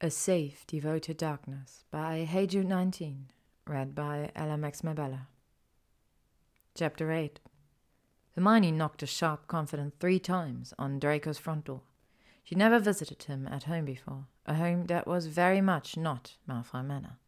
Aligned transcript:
A 0.00 0.12
Safe 0.12 0.64
Devoted 0.68 1.16
Darkness 1.16 1.82
by 1.90 2.18
Hey 2.18 2.46
Jude 2.46 2.68
19, 2.68 3.32
read 3.66 3.96
by 3.96 4.30
LMX 4.36 4.84
Mabella. 4.84 5.26
Chapter 6.76 7.10
8 7.10 7.40
Hermione 8.36 8.70
knocked 8.70 9.02
a 9.02 9.06
sharp, 9.06 9.48
confident 9.48 9.94
three 9.98 10.20
times 10.20 10.72
on 10.78 11.00
Draco's 11.00 11.38
front 11.38 11.64
door. 11.64 11.80
She'd 12.44 12.58
never 12.58 12.78
visited 12.78 13.24
him 13.24 13.48
at 13.48 13.64
home 13.64 13.86
before, 13.86 14.26
a 14.46 14.54
home 14.54 14.86
that 14.86 15.08
was 15.08 15.26
very 15.26 15.60
much 15.60 15.96
not 15.96 16.36
Malfoy 16.48 16.86
Manor. 16.86 17.18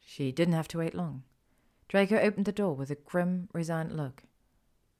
She 0.00 0.32
didn't 0.32 0.54
have 0.54 0.68
to 0.68 0.78
wait 0.78 0.94
long. 0.94 1.24
Draco 1.88 2.18
opened 2.18 2.46
the 2.46 2.52
door 2.52 2.74
with 2.74 2.90
a 2.90 2.94
grim, 2.94 3.50
resigned 3.52 3.94
look. 3.94 4.22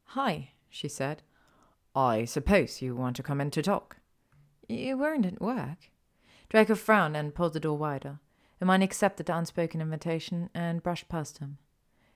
Hi, 0.08 0.50
she 0.68 0.88
said. 0.88 1.22
I 1.96 2.26
suppose 2.26 2.82
you 2.82 2.94
want 2.94 3.16
to 3.16 3.22
come 3.22 3.40
in 3.40 3.50
to 3.52 3.62
talk. 3.62 3.96
You 4.68 4.98
weren't 4.98 5.24
at 5.24 5.40
work. 5.40 5.88
Draco 6.52 6.74
frowned 6.74 7.16
and 7.16 7.34
pulled 7.34 7.54
the 7.54 7.60
door 7.60 7.78
wider. 7.78 8.20
Hermione 8.60 8.84
accepted 8.84 9.24
the 9.24 9.34
unspoken 9.34 9.80
invitation 9.80 10.50
and 10.52 10.82
brushed 10.82 11.08
past 11.08 11.38
him. 11.38 11.56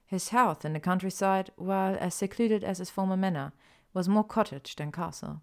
His 0.05 0.29
house 0.29 0.63
in 0.63 0.75
the 0.75 0.79
countryside, 0.79 1.49
while 1.57 1.97
as 1.99 2.15
secluded 2.15 2.63
as 2.63 2.77
his 2.77 2.91
former 2.91 3.17
manor, 3.17 3.55
was 3.95 4.11
more 4.11 4.23
cottage 4.23 4.77
than 4.77 4.93
castle. 4.93 5.41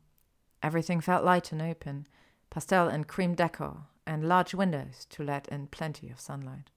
Everything 0.62 1.02
felt 1.02 1.26
light 1.26 1.52
and 1.52 1.59
open, 1.59 2.05
pastel 2.52 2.88
and 2.88 3.08
cream 3.08 3.34
decor, 3.34 3.88
and 4.05 4.30
large 4.30 4.54
windows 4.54 5.07
to 5.10 5.23
let 5.23 5.48
in 5.48 5.66
plenty 5.66 6.12
of 6.12 6.20
sunlight. 6.20 6.70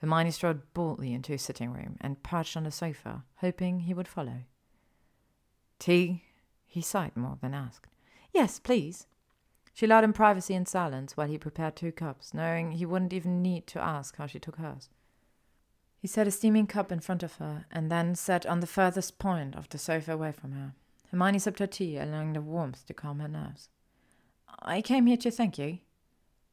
Hermione 0.00 0.32
strode 0.32 0.62
boldly 0.74 1.14
into 1.14 1.30
his 1.30 1.42
sitting 1.42 1.72
room 1.72 1.96
and 2.00 2.24
perched 2.24 2.56
on 2.56 2.64
the 2.64 2.72
sofa, 2.72 3.22
hoping 3.36 3.78
he 3.78 3.94
would 3.94 4.08
follow. 4.08 4.38
Tea? 5.78 6.24
He 6.66 6.80
sighed 6.80 7.16
more 7.16 7.38
than 7.40 7.54
asked. 7.54 7.86
Yes, 8.32 8.58
please. 8.58 9.06
She 9.76 9.84
allowed 9.84 10.04
him 10.04 10.14
privacy 10.14 10.54
and 10.54 10.66
silence 10.66 11.18
while 11.18 11.28
he 11.28 11.36
prepared 11.36 11.76
two 11.76 11.92
cups, 11.92 12.32
knowing 12.32 12.72
he 12.72 12.86
wouldn't 12.86 13.12
even 13.12 13.42
need 13.42 13.66
to 13.66 13.78
ask 13.78 14.16
how 14.16 14.26
she 14.26 14.38
took 14.38 14.56
hers. 14.56 14.88
He 15.98 16.08
set 16.08 16.26
a 16.26 16.30
steaming 16.30 16.66
cup 16.66 16.90
in 16.90 17.00
front 17.00 17.22
of 17.22 17.34
her 17.34 17.66
and 17.70 17.92
then 17.92 18.14
sat 18.14 18.46
on 18.46 18.60
the 18.60 18.66
furthest 18.66 19.18
point 19.18 19.54
of 19.54 19.68
the 19.68 19.76
sofa 19.76 20.14
away 20.14 20.32
from 20.32 20.52
her. 20.52 20.72
Hermione 21.10 21.38
sipped 21.38 21.58
her 21.58 21.66
tea, 21.66 21.98
allowing 21.98 22.32
the 22.32 22.40
warmth 22.40 22.86
to 22.86 22.94
calm 22.94 23.20
her 23.20 23.28
nerves. 23.28 23.68
I 24.60 24.80
came 24.80 25.04
here 25.04 25.18
to 25.18 25.30
thank 25.30 25.58
you. 25.58 25.80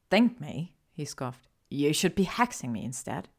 Thank 0.10 0.42
me? 0.42 0.74
he 0.92 1.06
scoffed. 1.06 1.48
You 1.70 1.94
should 1.94 2.16
be 2.16 2.26
hexing 2.26 2.72
me 2.72 2.84
instead. 2.84 3.30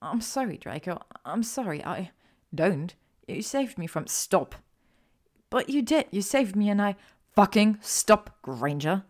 I'm 0.00 0.22
sorry, 0.22 0.56
Draco. 0.56 1.02
I'm 1.26 1.42
sorry. 1.42 1.84
I. 1.84 2.12
Don't. 2.54 2.94
You 3.28 3.42
saved 3.42 3.76
me 3.76 3.86
from. 3.86 4.06
Stop. 4.06 4.54
But 5.50 5.68
you 5.68 5.82
did. 5.82 6.06
You 6.10 6.22
saved 6.22 6.56
me, 6.56 6.70
and 6.70 6.80
I. 6.80 6.96
Fucking 7.34 7.78
stop, 7.80 8.40
Granger. 8.42 9.04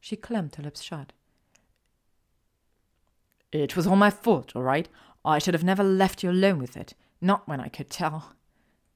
She 0.00 0.16
clamped 0.16 0.56
her 0.56 0.62
lips 0.62 0.80
shut. 0.80 1.12
It 3.52 3.76
was 3.76 3.86
all 3.86 3.96
my 3.96 4.10
fault, 4.10 4.56
all 4.56 4.62
right? 4.62 4.88
I 5.24 5.38
should 5.38 5.54
have 5.54 5.64
never 5.64 5.84
left 5.84 6.22
you 6.22 6.30
alone 6.30 6.58
with 6.58 6.76
it, 6.76 6.94
not 7.20 7.46
when 7.46 7.60
I 7.60 7.68
could 7.68 7.90
tell. 7.90 8.32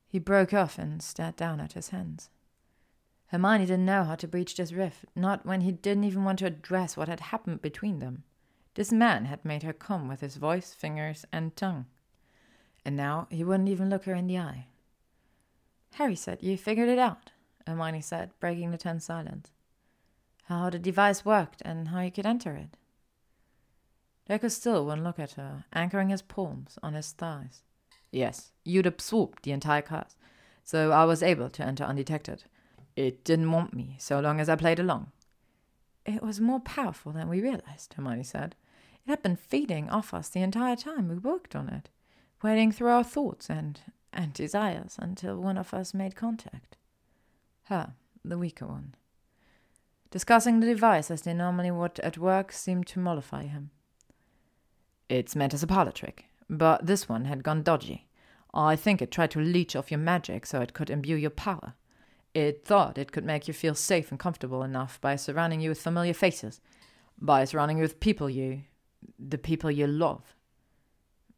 He 0.06 0.18
broke 0.18 0.54
off 0.54 0.78
and 0.78 1.02
stared 1.02 1.36
down 1.36 1.60
at 1.60 1.74
his 1.74 1.90
hands. 1.90 2.30
Hermione 3.26 3.66
didn't 3.66 3.84
know 3.84 4.04
how 4.04 4.14
to 4.14 4.28
breach 4.28 4.56
this 4.56 4.72
rift, 4.72 5.04
not 5.14 5.44
when 5.44 5.62
he 5.62 5.72
didn't 5.72 6.04
even 6.04 6.24
want 6.24 6.38
to 6.38 6.46
address 6.46 6.96
what 6.96 7.08
had 7.08 7.20
happened 7.20 7.60
between 7.60 7.98
them. 7.98 8.22
This 8.74 8.92
man 8.92 9.26
had 9.26 9.44
made 9.44 9.62
her 9.62 9.72
come 9.72 10.08
with 10.08 10.20
his 10.20 10.36
voice, 10.36 10.72
fingers, 10.72 11.24
and 11.32 11.54
tongue. 11.56 11.86
And 12.84 12.96
now 12.96 13.26
he 13.30 13.44
wouldn't 13.44 13.68
even 13.68 13.90
look 13.90 14.04
her 14.04 14.14
in 14.14 14.26
the 14.26 14.38
eye. 14.38 14.68
Harry 15.94 16.16
said 16.16 16.42
you 16.42 16.56
figured 16.56 16.88
it 16.88 16.98
out. 16.98 17.32
Hermione 17.66 18.00
said, 18.00 18.30
breaking 18.40 18.70
the 18.70 18.78
tense 18.78 19.04
silence. 19.04 19.50
How 20.44 20.70
the 20.70 20.78
device 20.78 21.24
worked 21.24 21.62
and 21.64 21.88
how 21.88 22.00
you 22.00 22.10
could 22.10 22.26
enter 22.26 22.54
it. 22.54 22.76
Draco 24.26 24.48
still 24.48 24.84
wouldn't 24.84 25.04
look 25.04 25.18
at 25.18 25.32
her, 25.32 25.64
anchoring 25.72 26.08
his 26.08 26.22
palms 26.22 26.78
on 26.82 26.94
his 26.94 27.12
thighs. 27.12 27.62
Yes, 28.10 28.52
you'd 28.64 28.86
absorbed 28.86 29.42
the 29.42 29.52
entire 29.52 29.82
curse, 29.82 30.16
so 30.62 30.92
I 30.92 31.04
was 31.04 31.22
able 31.22 31.50
to 31.50 31.64
enter 31.64 31.84
undetected. 31.84 32.44
It 32.96 33.24
didn't 33.24 33.52
want 33.52 33.74
me, 33.74 33.96
so 33.98 34.20
long 34.20 34.40
as 34.40 34.48
I 34.48 34.56
played 34.56 34.78
along. 34.78 35.12
It 36.06 36.22
was 36.22 36.40
more 36.40 36.60
powerful 36.60 37.12
than 37.12 37.28
we 37.28 37.40
realized, 37.40 37.94
Hermione 37.94 38.22
said. 38.22 38.54
It 39.06 39.10
had 39.10 39.22
been 39.22 39.36
feeding 39.36 39.90
off 39.90 40.14
us 40.14 40.28
the 40.28 40.42
entire 40.42 40.76
time 40.76 41.08
we 41.08 41.16
worked 41.16 41.56
on 41.56 41.68
it, 41.68 41.90
wading 42.42 42.72
through 42.72 42.88
our 42.88 43.04
thoughts 43.04 43.50
and, 43.50 43.80
and 44.12 44.32
desires 44.32 44.96
until 44.98 45.36
one 45.36 45.58
of 45.58 45.74
us 45.74 45.92
made 45.92 46.14
contact. 46.14 46.76
Her, 47.64 47.94
the 48.24 48.38
weaker 48.38 48.66
one. 48.66 48.94
Discussing 50.10 50.60
the 50.60 50.66
device 50.66 51.10
as 51.10 51.22
they 51.22 51.34
normally 51.34 51.70
would 51.70 51.98
at 52.00 52.18
work 52.18 52.52
seemed 52.52 52.86
to 52.88 53.00
mollify 53.00 53.44
him. 53.44 53.70
It's 55.08 55.34
meant 55.34 55.54
as 55.54 55.62
a 55.62 55.66
parlor 55.66 55.92
trick, 55.92 56.26
but 56.48 56.86
this 56.86 57.08
one 57.08 57.24
had 57.24 57.42
gone 57.42 57.62
dodgy. 57.62 58.06
I 58.52 58.76
think 58.76 59.02
it 59.02 59.10
tried 59.10 59.32
to 59.32 59.40
leech 59.40 59.74
off 59.74 59.90
your 59.90 59.98
magic 59.98 60.46
so 60.46 60.60
it 60.60 60.74
could 60.74 60.90
imbue 60.90 61.16
your 61.16 61.30
power. 61.30 61.74
It 62.34 62.64
thought 62.64 62.98
it 62.98 63.12
could 63.12 63.24
make 63.24 63.48
you 63.48 63.54
feel 63.54 63.74
safe 63.74 64.10
and 64.10 64.20
comfortable 64.20 64.62
enough 64.62 65.00
by 65.00 65.16
surrounding 65.16 65.60
you 65.60 65.70
with 65.70 65.80
familiar 65.80 66.14
faces, 66.14 66.60
by 67.20 67.44
surrounding 67.44 67.78
you 67.78 67.82
with 67.82 68.00
people 68.00 68.30
you. 68.30 68.62
the 69.18 69.38
people 69.38 69.70
you 69.70 69.86
love. 69.86 70.34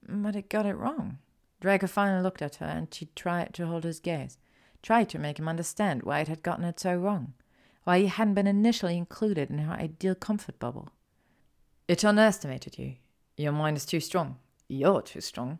But 0.08 0.36
it 0.36 0.48
got 0.48 0.66
it 0.66 0.76
wrong. 0.76 1.18
Draco 1.60 1.86
finally 1.86 2.22
looked 2.22 2.42
at 2.42 2.56
her 2.56 2.66
and 2.66 2.92
she 2.92 3.06
tried 3.16 3.54
to 3.54 3.66
hold 3.66 3.84
his 3.84 3.98
gaze 3.98 4.38
tried 4.86 5.08
to 5.08 5.18
make 5.18 5.36
him 5.36 5.48
understand 5.48 6.04
why 6.04 6.20
it 6.20 6.28
had 6.28 6.44
gotten 6.44 6.64
it 6.64 6.78
so 6.78 6.94
wrong, 6.94 7.32
why 7.82 7.98
he 7.98 8.06
hadn't 8.06 8.34
been 8.34 8.46
initially 8.46 8.96
included 8.96 9.50
in 9.50 9.58
her 9.58 9.74
ideal 9.74 10.14
comfort 10.14 10.56
bubble. 10.60 10.88
It 11.88 12.04
underestimated 12.04 12.78
you. 12.78 12.94
Your 13.36 13.50
mind 13.50 13.76
is 13.78 13.84
too 13.84 13.98
strong. 13.98 14.36
You're 14.68 15.02
too 15.02 15.20
strong. 15.20 15.58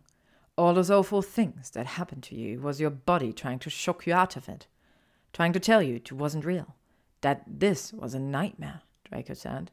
All 0.57 0.75
those 0.75 0.93
awful 0.93 1.23
things 1.23 1.71
that 1.71 1.87
happened 1.87 2.23
to 2.25 2.37
you 2.37 2.61
was 2.61 2.81
your 2.81 2.91
body 2.91 3.33
trying 3.33 3.59
to 3.59 3.69
shock 3.69 4.07
you 4.07 4.15
out 4.15 4.37
of 4.37 4.49
it, 4.49 4.69
trying 5.33 5.53
to 5.55 5.61
tell 5.61 5.83
you 5.83 5.97
it 5.97 6.13
wasn't 6.13 6.45
real, 6.45 6.77
that 7.23 7.43
this 7.49 7.93
was 7.93 8.15
a 8.15 8.21
nightmare, 8.21 8.83
Draco 9.11 9.35
said. 9.35 9.73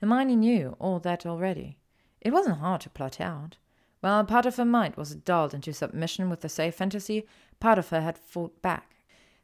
Hermione 0.00 0.36
knew 0.36 0.76
all 0.78 1.00
that 1.00 1.26
already. 1.26 1.78
It 2.20 2.32
wasn't 2.32 2.58
hard 2.58 2.82
to 2.82 2.90
plot 2.90 3.20
out. 3.20 3.56
While 4.00 4.22
part 4.24 4.46
of 4.46 4.56
her 4.56 4.64
mind 4.64 4.94
was 4.96 5.16
dulled 5.16 5.54
into 5.54 5.72
submission 5.72 6.30
with 6.30 6.42
the 6.42 6.48
safe 6.48 6.74
fantasy, 6.74 7.26
part 7.64 7.78
of 7.78 7.88
her 7.88 8.02
had 8.02 8.18
fought 8.18 8.60
back. 8.60 8.94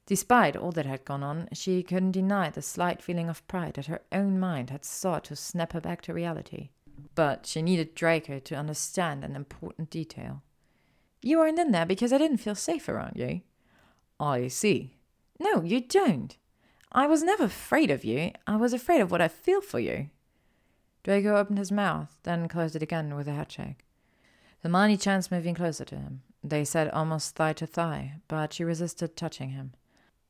Despite 0.04 0.54
all 0.54 0.72
that 0.72 0.84
had 0.84 1.06
gone 1.06 1.22
on, 1.22 1.48
she 1.54 1.82
couldn't 1.82 2.10
deny 2.12 2.50
the 2.50 2.60
slight 2.60 3.00
feeling 3.00 3.30
of 3.30 3.46
pride 3.48 3.74
that 3.74 3.86
her 3.86 4.02
own 4.12 4.38
mind 4.38 4.68
had 4.68 4.84
sought 4.84 5.24
to 5.24 5.36
snap 5.36 5.72
her 5.72 5.80
back 5.80 6.02
to 6.02 6.12
reality. 6.12 6.68
But 7.14 7.46
she 7.46 7.62
needed 7.62 7.94
Draco 7.94 8.38
to 8.38 8.54
understand 8.56 9.24
an 9.24 9.34
important 9.34 9.88
detail. 9.88 10.42
You 11.22 11.38
weren't 11.38 11.58
in 11.58 11.70
there 11.70 11.86
because 11.86 12.12
I 12.12 12.18
didn't 12.18 12.44
feel 12.44 12.54
safe 12.54 12.90
around 12.90 13.16
you. 13.16 13.40
I 14.20 14.48
see. 14.48 14.98
No, 15.38 15.62
you 15.62 15.80
don't. 15.80 16.36
I 16.92 17.06
was 17.06 17.22
never 17.22 17.44
afraid 17.44 17.90
of 17.90 18.04
you. 18.04 18.32
I 18.46 18.56
was 18.56 18.74
afraid 18.74 19.00
of 19.00 19.10
what 19.10 19.22
I 19.22 19.28
feel 19.28 19.62
for 19.62 19.80
you. 19.80 20.10
Draco 21.04 21.38
opened 21.38 21.56
his 21.56 21.72
mouth, 21.72 22.18
then 22.24 22.48
closed 22.48 22.76
it 22.76 22.82
again 22.82 23.16
with 23.16 23.28
a 23.28 23.32
head 23.32 23.50
shake. 23.50 23.86
Hermione 24.62 24.98
chanced 24.98 25.32
moving 25.32 25.54
closer 25.54 25.86
to 25.86 25.96
him. 25.96 26.20
They 26.42 26.64
said 26.64 26.88
almost 26.90 27.34
thigh 27.34 27.52
to 27.54 27.66
thigh, 27.66 28.14
but 28.28 28.52
she 28.52 28.64
resisted 28.64 29.16
touching 29.16 29.50
him. 29.50 29.72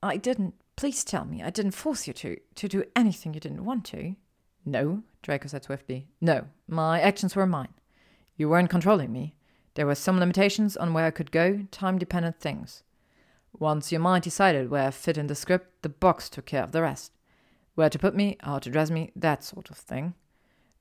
I 0.03 0.17
didn't. 0.17 0.55
Please 0.77 1.05
tell 1.05 1.25
me. 1.25 1.43
I 1.43 1.51
didn't 1.51 1.73
force 1.73 2.07
you 2.07 2.13
to 2.15 2.39
to 2.55 2.69
do 2.69 2.85
anything 2.97 3.35
you 3.35 3.41
didn't 3.41 3.65
want 3.65 3.85
to. 3.87 4.17
No, 4.65 5.03
Draco 5.23 5.49
said 5.49 5.65
swiftly. 5.65 6.09
No, 6.21 6.47
my 6.67 7.01
actions 7.01 7.37
were 7.37 7.47
mine. 7.47 7.75
You 8.37 8.49
weren't 8.49 8.71
controlling 8.71 9.13
me. 9.13 9.35
There 9.75 9.87
were 9.87 9.95
some 9.95 10.19
limitations 10.19 10.77
on 10.77 10.93
where 10.93 11.07
I 11.07 11.11
could 11.11 11.31
go, 11.31 11.67
time 11.71 11.99
dependent 11.99 12.41
things. 12.41 12.83
Once 13.59 13.93
your 13.93 14.01
mind 14.01 14.25
decided 14.25 14.71
where 14.71 14.89
I 14.89 14.91
fit 14.91 15.17
in 15.19 15.27
the 15.27 15.35
script, 15.35 15.83
the 15.83 15.89
box 15.89 16.29
took 16.29 16.47
care 16.47 16.63
of 16.63 16.73
the 16.73 16.83
rest. 16.83 17.13
Where 17.75 17.91
to 17.91 17.99
put 17.99 18.15
me, 18.15 18.37
how 18.41 18.59
to 18.59 18.71
dress 18.71 18.91
me, 18.91 19.13
that 19.15 19.45
sort 19.45 19.71
of 19.71 19.77
thing. 19.77 20.15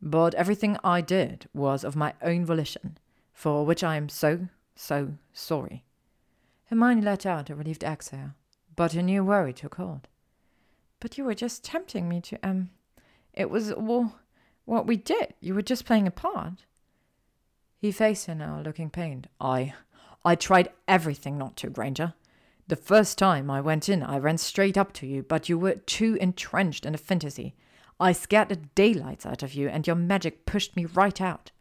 But 0.01 0.33
everything 0.35 0.77
I 0.83 1.01
did 1.01 1.47
was 1.53 1.83
of 1.83 1.95
my 1.95 2.13
own 2.21 2.45
volition 2.45 2.97
for 3.39 3.65
which 3.65 3.85
I 3.85 3.95
am 3.95 4.09
so, 4.09 4.49
so 4.79 5.13
sorry. 5.33 5.83
Hermione 6.65 7.01
let 7.01 7.25
out 7.25 7.49
a 7.49 7.55
relieved 7.55 7.83
exhale, 7.83 8.31
but 8.75 8.93
a 8.93 9.03
new 9.03 9.23
worry 9.23 9.53
took 9.53 9.75
hold. 9.75 10.07
But 10.99 11.17
you 11.17 11.25
were 11.25 11.35
just 11.35 11.63
tempting 11.63 12.07
me 12.07 12.21
to, 12.21 12.39
um, 12.41 12.69
it 13.33 13.49
was 13.49 13.71
all 13.71 14.13
what 14.65 14.87
we 14.87 14.95
did. 14.95 15.33
You 15.41 15.53
were 15.53 15.61
just 15.61 15.85
playing 15.85 16.07
a 16.07 16.11
part. 16.11 16.65
He 17.77 17.91
faced 17.91 18.27
her 18.27 18.35
now, 18.35 18.61
looking 18.63 18.89
pained. 18.89 19.27
I, 19.39 19.73
I 20.23 20.35
tried 20.35 20.69
everything 20.87 21.37
not 21.37 21.57
to, 21.57 21.69
Granger. 21.69 22.13
The 22.67 22.75
first 22.75 23.17
time 23.17 23.49
I 23.49 23.61
went 23.61 23.89
in, 23.89 24.03
I 24.03 24.17
ran 24.17 24.37
straight 24.37 24.77
up 24.77 24.93
to 24.93 25.07
you, 25.07 25.23
but 25.23 25.49
you 25.49 25.57
were 25.57 25.75
too 25.75 26.17
entrenched 26.21 26.85
in 26.85 26.93
a 26.93 26.99
fantasy. 26.99 27.55
I 27.99 28.11
scared 28.11 28.49
the 28.49 28.55
daylights 28.55 29.25
out 29.25 29.43
of 29.43 29.53
you, 29.53 29.67
and 29.67 29.85
your 29.85 29.95
magic 29.95 30.45
pushed 30.45 30.75
me 30.75 30.85
right 30.85 31.19
out. 31.19 31.51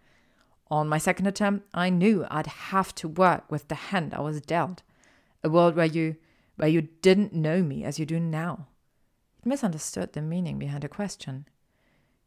On 0.71 0.89
my 0.89 0.99
second 0.99 1.27
attempt, 1.27 1.67
I 1.73 1.89
knew 1.89 2.27
I'd 2.31 2.47
have 2.47 2.95
to 2.97 3.09
work 3.09 3.51
with 3.51 3.69
the 3.69 3.75
hand 3.75 4.13
I 4.13 4.21
was 4.21 4.41
dealt. 4.41 4.83
A 5.43 5.49
world 5.49 5.77
where 5.77 5.87
you 5.87 6.17
where 6.57 6.69
you 6.69 6.89
didn't 7.03 7.33
know 7.33 7.63
me 7.63 7.85
as 7.85 7.99
you 7.99 8.05
do 8.05 8.19
now. 8.19 8.67
He 9.43 9.49
misunderstood 9.49 10.13
the 10.13 10.21
meaning 10.21 10.59
behind 10.59 10.83
the 10.83 10.89
question. 10.89 11.47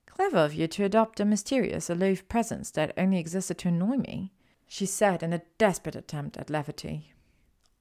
Clever 0.06 0.38
of 0.38 0.54
you 0.54 0.68
to 0.68 0.86
adopt 0.86 1.20
a 1.20 1.26
mysterious, 1.26 1.90
aloof 1.90 2.28
presence 2.30 2.72
that 2.72 2.94
only 2.98 3.20
existed 3.20 3.58
to 3.60 3.68
annoy 3.68 3.98
me, 3.98 4.32
she 4.68 4.86
said 4.86 5.22
in 5.22 5.34
a 5.34 5.42
desperate 5.58 5.98
attempt 5.98 6.38
at 6.38 6.50
levity. 6.50 7.14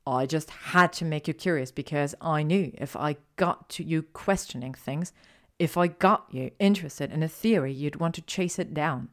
I 0.07 0.27
just 0.27 0.51
had 0.51 0.93
to 0.95 1.05
make 1.05 1.29
you 1.29 1.35
curious 1.35 1.71
because 1.71 2.15
I 2.21 2.43
knew 2.43 2.73
if 2.75 2.97
I 2.97 3.17
got 3.37 3.69
to 3.71 3.85
you 3.85 4.03
questioning 4.03 4.75
things, 4.75 5.13
if 5.59 5.77
I 5.77 5.87
got 5.87 6.27
you 6.33 6.51
interested 6.59 7.13
in 7.13 7.23
a 7.23 7.29
theory, 7.29 7.73
you'd 7.73 7.97
want 7.97 8.17
to 8.17 8.23
chase 8.23 8.59
it 8.59 8.75
down. 8.75 9.11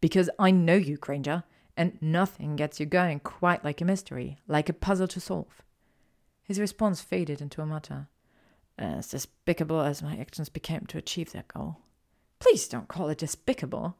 Because 0.00 0.30
I 0.38 0.50
know 0.50 0.76
you, 0.76 0.96
Granger, 0.96 1.44
and 1.76 1.98
nothing 2.00 2.56
gets 2.56 2.80
you 2.80 2.86
going 2.86 3.20
quite 3.20 3.64
like 3.64 3.80
a 3.80 3.84
mystery, 3.84 4.38
like 4.46 4.68
a 4.68 4.72
puzzle 4.72 5.08
to 5.08 5.20
solve. 5.20 5.62
His 6.42 6.58
response 6.58 7.00
faded 7.00 7.40
into 7.40 7.62
a 7.62 7.66
mutter. 7.66 8.08
As 8.78 9.08
despicable 9.08 9.80
as 9.80 10.02
my 10.02 10.16
actions 10.16 10.48
became 10.48 10.86
to 10.86 10.98
achieve 10.98 11.32
that 11.32 11.48
goal. 11.48 11.78
Please 12.38 12.68
don't 12.68 12.88
call 12.88 13.08
it 13.08 13.18
despicable. 13.18 13.96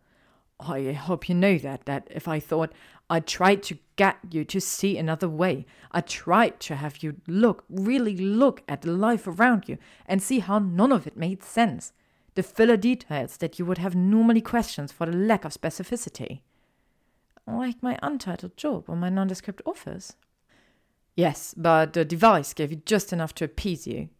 I 0.61 0.93
hope 0.93 1.29
you 1.29 1.35
know 1.35 1.59
that, 1.59 1.85
that 1.87 2.09
if 2.11 2.27
I 2.27 2.41
thought 2.41 2.73
I 3.11 3.21
tried 3.21 3.63
to 3.65 3.79
get 3.97 4.19
you 4.31 4.45
to 4.45 4.61
see 4.61 4.99
another 4.99 5.29
way, 5.29 5.67
I 5.93 6.01
tried 6.01 6.59
to 6.61 6.77
have 6.77 7.03
you 7.03 7.17
look, 7.27 7.65
really 7.69 8.17
look 8.17 8.63
at 8.69 8.83
the 8.83 8.93
life 8.93 9.27
around 9.27 9.69
you 9.69 9.79
and 10.07 10.23
see 10.23 10.41
how 10.41 10.59
none 10.59 10.93
of 10.93 11.07
it 11.07 11.17
made 11.17 11.43
sense. 11.43 11.93
The 12.39 12.45
filler 12.45 12.77
details 12.77 13.37
that 13.39 13.59
you 13.59 13.67
would 13.67 13.79
have 13.79 13.97
normally 13.97 14.41
questions 14.41 14.93
for 14.93 15.07
the 15.07 15.17
lack 15.17 15.45
of 15.45 15.53
specificity. 15.53 16.43
Like 17.49 17.83
my 17.83 17.99
untitled 18.01 18.57
job 18.57 18.85
or 18.87 18.95
my 18.95 19.09
nondescript 19.09 19.61
offers. 19.67 20.15
Yes, 21.17 21.53
but 21.57 21.95
the 21.95 22.05
device 22.05 22.55
gave 22.55 22.71
you 22.71 22.81
just 22.87 23.13
enough 23.13 23.35
to 23.35 23.45
appease 23.45 23.89
you, 23.89 24.11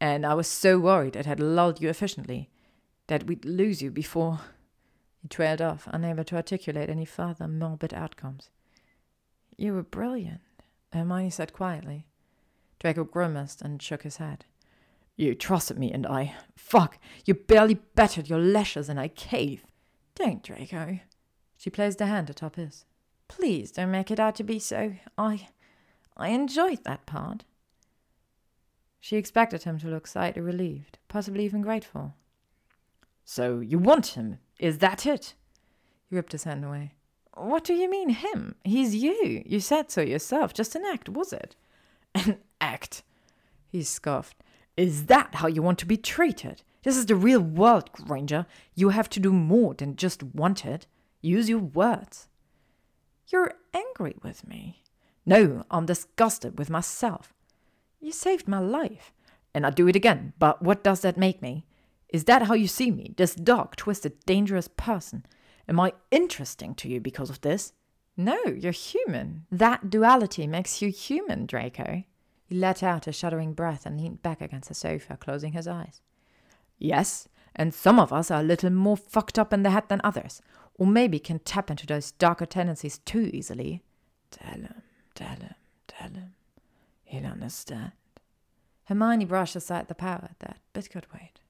and 0.00 0.26
I 0.26 0.34
was 0.34 0.48
so 0.48 0.80
worried 0.80 1.14
it 1.14 1.24
had 1.24 1.38
lulled 1.38 1.80
you 1.80 1.88
efficiently 1.88 2.50
that 3.06 3.28
we'd 3.28 3.44
lose 3.44 3.80
you 3.80 3.92
before. 3.92 4.40
He 5.22 5.28
trailed 5.28 5.62
off, 5.62 5.86
unable 5.92 6.24
to 6.24 6.34
articulate 6.34 6.90
any 6.90 7.04
further 7.04 7.46
morbid 7.46 7.94
outcomes. 7.94 8.50
You 9.56 9.74
were 9.74 9.84
brilliant, 9.84 10.40
Hermione 10.92 11.30
said 11.30 11.52
quietly. 11.52 12.08
Draco 12.80 13.04
grimaced 13.04 13.62
and 13.62 13.80
shook 13.80 14.02
his 14.02 14.16
head. 14.16 14.46
You 15.18 15.34
trusted 15.34 15.78
me, 15.78 15.92
and 15.92 16.06
I. 16.06 16.36
Fuck! 16.56 16.96
You 17.24 17.34
barely 17.34 17.74
battered 17.74 18.30
your 18.30 18.38
lashes, 18.38 18.88
and 18.88 19.00
I 19.00 19.08
caved. 19.08 19.66
Don't, 20.14 20.44
Draco. 20.44 21.00
She 21.56 21.70
placed 21.70 22.00
a 22.00 22.06
hand 22.06 22.30
atop 22.30 22.54
his. 22.54 22.84
Please 23.26 23.72
don't 23.72 23.90
make 23.90 24.12
it 24.12 24.20
out 24.20 24.36
to 24.36 24.44
be 24.44 24.60
so. 24.60 24.94
I. 25.18 25.48
I 26.16 26.28
enjoyed 26.28 26.84
that 26.84 27.04
part. 27.04 27.44
She 29.00 29.16
expected 29.16 29.64
him 29.64 29.78
to 29.80 29.88
look 29.88 30.06
slightly 30.06 30.40
relieved, 30.40 30.98
possibly 31.08 31.44
even 31.44 31.62
grateful. 31.62 32.14
So 33.24 33.58
you 33.58 33.80
want 33.80 34.08
him? 34.08 34.38
Is 34.60 34.78
that 34.78 35.04
it? 35.04 35.34
He 36.08 36.14
ripped 36.14 36.32
his 36.32 36.44
hand 36.44 36.64
away. 36.64 36.94
What 37.34 37.64
do 37.64 37.74
you 37.74 37.90
mean, 37.90 38.10
him? 38.10 38.54
He's 38.62 38.94
you. 38.94 39.42
You 39.44 39.58
said 39.58 39.90
so 39.90 40.00
yourself. 40.00 40.54
Just 40.54 40.76
an 40.76 40.84
act, 40.84 41.08
was 41.08 41.32
it? 41.32 41.56
An 42.14 42.38
act? 42.60 43.02
He 43.66 43.82
scoffed. 43.82 44.42
Is 44.78 45.06
that 45.06 45.34
how 45.34 45.48
you 45.48 45.60
want 45.60 45.80
to 45.80 45.86
be 45.86 45.96
treated? 45.96 46.62
This 46.84 46.96
is 46.96 47.06
the 47.06 47.16
real 47.16 47.40
world, 47.40 47.90
Granger. 47.90 48.46
You 48.76 48.90
have 48.90 49.08
to 49.10 49.18
do 49.18 49.32
more 49.32 49.74
than 49.74 49.96
just 49.96 50.22
want 50.22 50.64
it. 50.64 50.86
Use 51.20 51.48
your 51.48 51.58
words. 51.58 52.28
You're 53.26 53.54
angry 53.74 54.14
with 54.22 54.46
me. 54.46 54.84
No, 55.26 55.64
I'm 55.68 55.86
disgusted 55.86 56.60
with 56.60 56.70
myself. 56.70 57.34
You 57.98 58.12
saved 58.12 58.46
my 58.46 58.60
life. 58.60 59.12
And 59.52 59.66
I'd 59.66 59.74
do 59.74 59.88
it 59.88 59.96
again, 59.96 60.32
but 60.38 60.62
what 60.62 60.84
does 60.84 61.00
that 61.00 61.16
make 61.16 61.42
me? 61.42 61.66
Is 62.08 62.24
that 62.24 62.42
how 62.42 62.54
you 62.54 62.68
see 62.68 62.92
me, 62.92 63.14
this 63.16 63.34
dark, 63.34 63.74
twisted, 63.74 64.24
dangerous 64.26 64.68
person? 64.68 65.26
Am 65.68 65.80
I 65.80 65.92
interesting 66.12 66.76
to 66.76 66.88
you 66.88 67.00
because 67.00 67.30
of 67.30 67.40
this? 67.40 67.72
No, 68.16 68.38
you're 68.44 68.70
human. 68.70 69.44
That 69.50 69.90
duality 69.90 70.46
makes 70.46 70.80
you 70.80 70.90
human, 70.90 71.46
Draco. 71.46 72.04
He 72.48 72.54
let 72.54 72.82
out 72.82 73.06
a 73.06 73.12
shuddering 73.12 73.52
breath 73.52 73.84
and 73.84 74.00
leaned 74.00 74.22
back 74.22 74.40
against 74.40 74.68
the 74.68 74.74
sofa, 74.74 75.18
closing 75.18 75.52
his 75.52 75.68
eyes. 75.68 76.00
Yes, 76.78 77.28
and 77.54 77.74
some 77.74 78.00
of 78.00 78.12
us 78.12 78.30
are 78.30 78.40
a 78.40 78.44
little 78.44 78.70
more 78.70 78.96
fucked 78.96 79.38
up 79.38 79.52
in 79.52 79.62
the 79.62 79.70
head 79.70 79.88
than 79.88 80.00
others, 80.02 80.40
or 80.74 80.86
maybe 80.86 81.18
can 81.18 81.40
tap 81.40 81.70
into 81.70 81.86
those 81.86 82.12
darker 82.12 82.46
tendencies 82.46 82.98
too 82.98 83.30
easily. 83.34 83.82
Tell 84.30 84.60
him, 84.60 84.82
tell 85.14 85.36
him, 85.36 85.54
tell 85.86 86.10
him. 86.10 86.34
He'll 87.04 87.26
understand. 87.26 87.92
Hermione 88.84 89.26
brushed 89.26 89.56
aside 89.56 89.88
the 89.88 89.94
power 89.94 90.30
that 90.38 90.58
bit 90.72 90.88
could 90.88 91.06
wait 91.12 91.40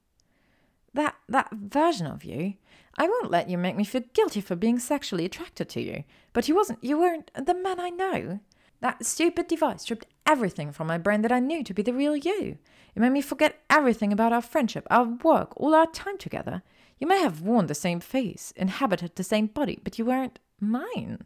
that 0.95 1.17
that 1.29 1.51
version 1.53 2.07
of 2.07 2.25
you. 2.25 2.55
I 2.97 3.07
won't 3.07 3.31
let 3.31 3.49
you 3.49 3.57
make 3.57 3.77
me 3.77 3.85
feel 3.85 4.03
guilty 4.13 4.41
for 4.41 4.57
being 4.57 4.79
sexually 4.79 5.25
attracted 5.25 5.69
to 5.71 5.81
you. 5.81 6.05
But 6.33 6.49
you 6.49 6.55
wasn't 6.55 6.83
you 6.83 6.99
weren't 6.99 7.31
the 7.35 7.55
man 7.55 7.81
I 7.81 7.91
know. 7.91 8.41
That 8.81 9.05
stupid 9.05 9.49
device 9.49 9.83
stripped 9.83 10.07
everything 10.27 10.73
from 10.73 10.87
my 10.87 10.99
brain 10.99 11.23
that 11.23 11.33
I 11.33 11.41
knew 11.41 11.65
to 11.65 11.75
be 11.75 11.83
the 11.83 11.93
real 11.93 12.17
you. 12.17 12.59
It 12.95 13.01
made 13.01 13.11
me 13.11 13.21
forget 13.21 13.61
everything 13.69 14.13
about 14.13 14.33
our 14.33 14.43
friendship, 14.43 14.87
our 14.91 15.05
work, 15.05 15.53
all 15.57 15.75
our 15.75 15.87
time 15.87 16.19
together. 16.19 16.63
You 16.99 17.07
may 17.07 17.21
have 17.21 17.43
worn 17.43 17.67
the 17.67 17.75
same 17.75 18.01
face, 18.01 18.53
inhabited 18.57 19.17
the 19.17 19.25
same 19.25 19.47
body, 19.47 19.79
but 19.83 19.99
you 19.99 20.05
weren't 20.05 20.39
mine. 20.61 21.25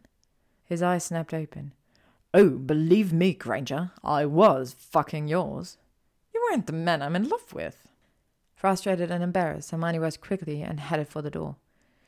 His 0.65 0.83
eyes 0.83 1.05
snapped 1.05 1.35
open. 1.35 1.73
Oh, 2.35 2.51
believe 2.51 3.13
me, 3.13 3.35
Granger, 3.35 3.91
I 4.03 4.25
was 4.25 4.75
fucking 4.79 5.29
yours. 5.29 5.77
You 6.33 6.43
weren't 6.51 6.67
the 6.67 6.73
man 6.73 7.03
I'm 7.03 7.17
in 7.17 7.29
love 7.29 7.53
with. 7.53 7.89
Frustrated 8.55 9.11
and 9.11 9.23
embarrassed, 9.23 9.71
Hermione 9.71 9.99
rose 9.99 10.17
quickly 10.17 10.63
and 10.63 10.81
headed 10.81 11.09
for 11.09 11.21
the 11.21 11.31
door. 11.31 11.57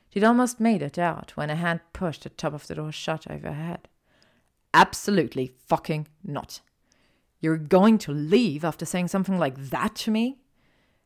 She'd 0.09 0.23
almost 0.23 0.59
made 0.59 0.81
it 0.81 0.97
out 0.97 1.31
when 1.35 1.49
a 1.49 1.55
hand 1.55 1.81
pushed 1.93 2.23
the 2.23 2.29
top 2.29 2.53
of 2.53 2.65
the 2.67 2.75
door 2.75 2.91
shut 2.91 3.29
over 3.29 3.49
her 3.49 3.63
head. 3.63 3.87
Absolutely 4.75 5.53
fucking 5.67 6.09
not. 6.21 6.59
You're 7.39 7.57
going 7.57 7.97
to 7.99 8.11
leave 8.11 8.65
after 8.65 8.85
saying 8.85 9.07
something 9.07 9.39
like 9.39 9.69
that 9.69 9.95
to 9.95 10.11
me? 10.11 10.39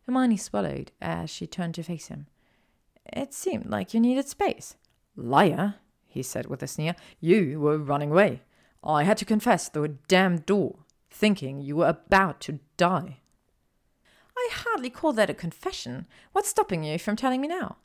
Hermione 0.07 0.37
swallowed 0.37 0.91
as 0.99 1.29
she 1.29 1.45
turned 1.45 1.75
to 1.75 1.83
face 1.83 2.07
him. 2.07 2.25
It 3.05 3.31
seemed 3.31 3.67
like 3.67 3.93
you 3.93 3.99
needed 3.99 4.27
space. 4.27 4.75
Liar, 5.15 5.75
he 6.07 6.23
said 6.23 6.47
with 6.47 6.63
a 6.63 6.67
sneer. 6.67 6.95
You 7.19 7.59
were 7.59 7.77
running 7.77 8.09
away. 8.09 8.41
I 8.83 9.03
had 9.03 9.17
to 9.17 9.25
confess 9.25 9.69
through 9.69 9.83
a 9.83 9.89
damned 9.89 10.47
door, 10.47 10.79
thinking 11.11 11.61
you 11.61 11.75
were 11.75 11.89
about 11.89 12.41
to 12.41 12.59
die. 12.75 13.19
I 14.35 14.49
hardly 14.51 14.89
call 14.89 15.13
that 15.13 15.29
a 15.29 15.35
confession. 15.35 16.07
What's 16.31 16.49
stopping 16.49 16.83
you 16.83 16.97
from 16.97 17.15
telling 17.15 17.39
me 17.39 17.47
now? 17.47 17.77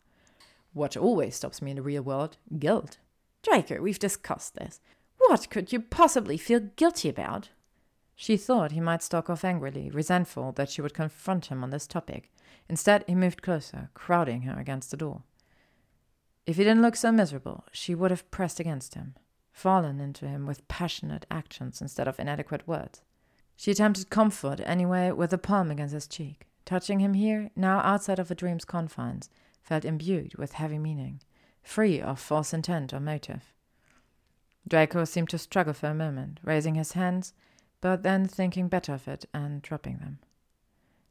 What 0.72 0.96
always 0.96 1.36
stops 1.36 1.60
me 1.60 1.72
in 1.72 1.76
the 1.76 1.82
real 1.82 2.02
world? 2.02 2.38
Guilt. 2.58 2.96
Draco, 3.42 3.82
we've 3.82 3.98
discussed 3.98 4.54
this. 4.54 4.80
What 5.18 5.50
could 5.50 5.72
you 5.72 5.80
possibly 5.80 6.36
feel 6.36 6.60
guilty 6.60 7.08
about? 7.08 7.50
She 8.14 8.36
thought 8.36 8.72
he 8.72 8.80
might 8.80 9.02
stalk 9.02 9.28
off 9.28 9.44
angrily, 9.44 9.90
resentful 9.90 10.52
that 10.52 10.70
she 10.70 10.80
would 10.80 10.94
confront 10.94 11.46
him 11.46 11.64
on 11.64 11.70
this 11.70 11.86
topic. 11.86 12.30
Instead, 12.68 13.04
he 13.06 13.14
moved 13.14 13.42
closer, 13.42 13.90
crowding 13.94 14.42
her 14.42 14.58
against 14.58 14.90
the 14.90 14.96
door. 14.96 15.22
If 16.46 16.56
he 16.56 16.64
didn't 16.64 16.82
look 16.82 16.96
so 16.96 17.10
miserable, 17.10 17.64
she 17.72 17.94
would 17.94 18.10
have 18.10 18.30
pressed 18.30 18.60
against 18.60 18.94
him, 18.94 19.14
fallen 19.50 19.98
into 19.98 20.28
him 20.28 20.46
with 20.46 20.66
passionate 20.68 21.26
actions 21.30 21.80
instead 21.80 22.06
of 22.06 22.20
inadequate 22.20 22.68
words. 22.68 23.02
She 23.56 23.70
attempted 23.70 24.10
comfort 24.10 24.60
anyway 24.64 25.10
with 25.10 25.32
a 25.32 25.38
palm 25.38 25.70
against 25.70 25.94
his 25.94 26.06
cheek. 26.06 26.46
Touching 26.64 27.00
him 27.00 27.14
here, 27.14 27.50
now 27.56 27.78
outside 27.80 28.18
of 28.18 28.30
a 28.30 28.34
dream's 28.34 28.64
confines, 28.64 29.28
felt 29.62 29.84
imbued 29.84 30.34
with 30.36 30.52
heavy 30.52 30.78
meaning, 30.78 31.20
free 31.62 32.00
of 32.00 32.18
false 32.20 32.52
intent 32.52 32.92
or 32.92 33.00
motive. 33.00 33.52
Draco 34.66 35.04
seemed 35.04 35.30
to 35.30 35.38
struggle 35.38 35.74
for 35.74 35.88
a 35.88 35.94
moment, 35.94 36.40
raising 36.42 36.74
his 36.74 36.92
hands, 36.92 37.32
but 37.80 38.02
then 38.02 38.26
thinking 38.26 38.68
better 38.68 38.94
of 38.94 39.06
it 39.06 39.26
and 39.34 39.60
dropping 39.60 39.98
them. 39.98 40.18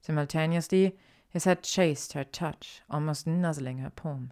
Simultaneously, 0.01 0.97
his 1.29 1.45
head 1.45 1.63
chased 1.63 2.13
her 2.13 2.23
touch, 2.23 2.81
almost 2.89 3.27
nuzzling 3.27 3.77
her 3.79 3.89
palm. 3.89 4.31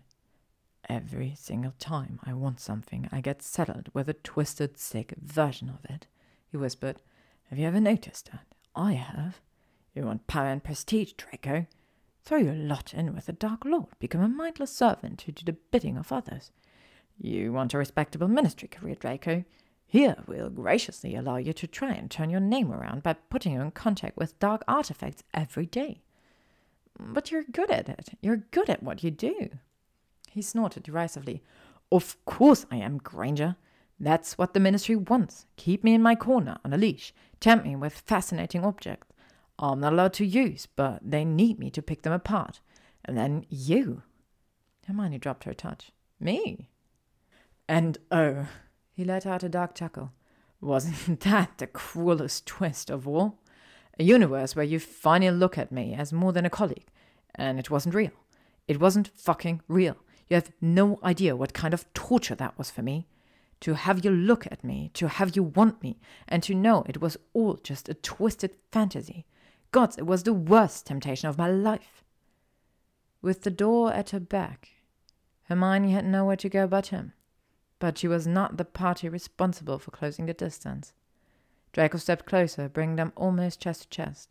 Every 0.90 1.36
single 1.38 1.74
time 1.80 2.20
I 2.24 2.34
want 2.34 2.60
something, 2.60 3.08
I 3.12 3.22
get 3.22 3.42
settled 3.44 3.90
with 3.94 4.10
a 4.10 4.14
twisted, 4.14 4.78
sick 4.78 5.14
version 5.22 5.70
of 5.70 5.86
it, 5.90 6.08
he 6.50 6.58
whispered, 6.58 7.02
have 7.52 7.60
you 7.60 7.68
ever 7.68 7.82
noticed 7.82 8.32
that? 8.32 8.46
I 8.76 8.94
have. 8.94 9.42
You 9.94 10.06
want 10.06 10.26
power 10.26 10.48
and 10.48 10.64
prestige, 10.64 11.12
Draco? 11.14 11.68
Throw 12.24 12.38
your 12.38 12.54
lot 12.54 12.94
in 12.94 13.14
with 13.14 13.26
the 13.26 13.34
Dark 13.34 13.66
Lord, 13.66 13.88
become 14.00 14.22
a 14.22 14.30
mindless 14.30 14.72
servant 14.72 15.24
who 15.24 15.34
do 15.34 15.44
the 15.44 15.58
bidding 15.72 15.98
of 15.98 16.14
others. 16.14 16.52
You 17.22 17.54
want 17.54 17.74
a 17.74 17.78
respectable 17.78 18.28
ministry 18.28 18.68
career, 18.68 18.96
Draco? 18.96 19.44
Here 19.86 20.16
we'll 20.26 20.50
graciously 20.50 21.16
allow 21.16 21.38
you 21.38 21.54
to 21.54 21.68
try 21.68 21.92
and 21.92 22.10
turn 22.10 22.30
your 22.30 22.40
name 22.40 22.72
around 22.72 23.04
by 23.04 23.14
putting 23.14 23.54
you 23.54 23.62
in 23.62 23.72
contact 23.72 24.18
with 24.18 24.40
dark 24.40 24.64
artifacts 24.68 25.24
every 25.34 25.66
day. 25.66 26.02
But 27.00 27.30
you're 27.30 27.44
good 27.44 27.70
at 27.70 27.90
it. 27.90 28.10
You're 28.22 28.48
good 28.52 28.70
at 28.70 28.82
what 28.82 29.04
you 29.04 29.12
do. 29.12 29.50
He 30.32 30.42
snorted 30.42 30.84
derisively. 30.84 31.44
Of 31.92 32.18
course 32.26 32.66
I 32.72 32.78
am, 32.78 32.98
Granger. 32.98 33.56
That's 34.00 34.38
what 34.38 34.54
the 34.54 34.60
ministry 34.60 34.96
wants. 34.96 35.46
Keep 35.58 35.84
me 35.84 35.94
in 35.94 36.02
my 36.02 36.16
corner 36.16 36.58
on 36.66 36.74
a 36.74 36.78
leash, 36.78 37.14
tempt 37.40 37.66
me 37.66 37.76
with 37.76 37.94
fascinating 37.94 38.66
objects 38.66 39.12
I'm 39.62 39.80
not 39.80 39.94
allowed 39.94 40.14
to 40.14 40.26
use, 40.26 40.68
but 40.76 41.00
they 41.04 41.24
need 41.24 41.60
me 41.60 41.70
to 41.72 41.84
pick 41.84 42.02
them 42.02 42.14
apart. 42.14 42.62
And 43.06 43.16
then 43.16 43.46
you. 43.50 44.02
Hermione 44.88 45.20
dropped 45.20 45.44
her 45.44 45.54
touch. 45.54 45.92
Me? 46.20 46.68
And 47.72 48.00
oh, 48.12 48.48
he 48.92 49.06
let 49.06 49.26
out 49.26 49.44
a 49.44 49.48
dark 49.48 49.76
chuckle. 49.76 50.12
Wasn't 50.60 51.20
that 51.22 51.58
the 51.58 51.68
cruelest 51.68 52.46
twist 52.46 52.90
of 52.90 53.08
all? 53.08 53.40
A 53.98 54.04
universe 54.04 54.58
where 54.58 54.66
you 54.66 54.78
finally 54.78 55.32
look 55.32 55.58
at 55.58 55.72
me 55.72 55.94
as 55.94 56.12
more 56.12 56.34
than 56.34 56.46
a 56.46 56.50
colleague, 56.50 56.88
and 57.34 57.58
it 57.58 57.72
wasn't 57.72 57.96
real. 57.96 58.12
It 58.68 58.82
wasn't 58.82 59.08
fucking 59.16 59.62
real. 59.70 59.96
You 60.28 60.36
have 60.36 60.52
no 60.60 61.00
idea 61.02 61.38
what 61.38 61.54
kind 61.54 61.74
of 61.74 61.86
torture 61.94 62.36
that 62.36 62.58
was 62.58 62.70
for 62.70 62.82
me. 62.82 63.08
To 63.62 63.76
have 63.76 64.04
you 64.04 64.12
look 64.12 64.46
at 64.52 64.66
me, 64.66 64.92
to 64.96 65.08
have 65.08 65.38
you 65.38 65.44
want 65.44 65.82
me, 65.82 65.98
and 66.28 66.44
to 66.44 66.54
know 66.54 66.84
it 66.90 67.00
was 67.00 67.16
all 67.32 67.54
just 67.54 67.88
a 67.88 67.94
twisted 67.94 68.58
fantasy. 68.74 69.26
Gods, 69.72 69.98
it 69.98 70.06
was 70.06 70.24
the 70.24 70.34
worst 70.34 70.88
temptation 70.88 71.30
of 71.30 71.38
my 71.38 71.50
life. 71.50 72.04
With 73.22 73.44
the 73.44 73.50
door 73.50 73.94
at 73.94 74.10
her 74.10 74.20
back, 74.20 74.72
Hermione 75.44 75.94
had 75.94 76.04
nowhere 76.04 76.36
to 76.36 76.50
go 76.50 76.68
but 76.68 76.88
him. 76.88 77.14
But 77.82 77.98
she 77.98 78.08
was 78.08 78.28
not 78.28 78.58
the 78.58 78.64
party 78.64 79.10
responsible 79.10 79.80
for 79.80 79.90
closing 79.90 80.28
the 80.28 80.36
distance. 80.36 80.94
Draco 81.74 81.98
stepped 81.98 82.28
closer, 82.28 82.70
bringing 82.70 82.96
them 82.96 83.12
almost 83.16 83.60
chest 83.60 83.82
to 83.82 83.90
chest. 83.90 84.30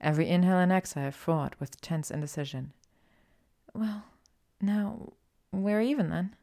Every 0.00 0.28
inhale 0.28 0.58
and 0.58 0.70
exhale 0.70 1.10
fraught 1.10 1.56
with 1.58 1.80
tense 1.80 2.12
indecision. 2.12 2.72
Well, 3.74 4.04
now, 4.60 5.14
we're 5.52 5.80
even 5.80 6.10
then, 6.10 6.36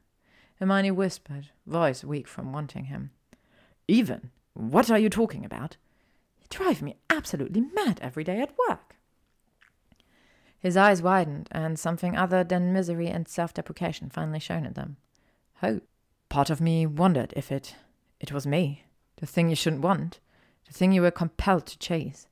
Hermione 0.59 0.91
whispered, 0.91 1.51
voice 1.65 2.03
weak 2.03 2.27
from 2.27 2.51
wanting 2.51 2.85
him. 2.85 3.11
Even? 3.87 4.31
What 4.53 4.91
are 4.91 4.99
you 4.99 5.09
talking 5.09 5.45
about? 5.45 5.77
You 6.41 6.47
drive 6.49 6.81
me 6.81 6.97
absolutely 7.09 7.61
mad 7.61 7.99
every 8.01 8.25
day 8.25 8.41
at 8.41 8.53
work. 8.67 8.97
His 10.59 10.75
eyes 10.75 11.01
widened, 11.01 11.47
and 11.53 11.79
something 11.79 12.17
other 12.17 12.43
than 12.43 12.73
misery 12.73 13.07
and 13.07 13.29
self 13.29 13.53
deprecation 13.53 14.09
finally 14.09 14.39
shone 14.39 14.65
in 14.65 14.73
them. 14.73 14.97
Hope. 15.61 15.87
Part 16.33 16.49
of 16.49 16.59
me 16.59 16.87
wondered 16.87 17.31
if 17.35 17.51
it 17.51 17.75
it 18.19 18.31
was 18.31 18.47
me, 18.47 18.85
the 19.17 19.27
thing 19.27 19.49
you 19.49 19.55
shouldn't 19.55 19.83
want, 19.83 20.19
the 20.65 20.73
thing 20.73 20.91
you 20.91 21.03
were 21.03 21.11
compelled 21.11 21.67
to 21.67 21.77
chase. 21.77 22.25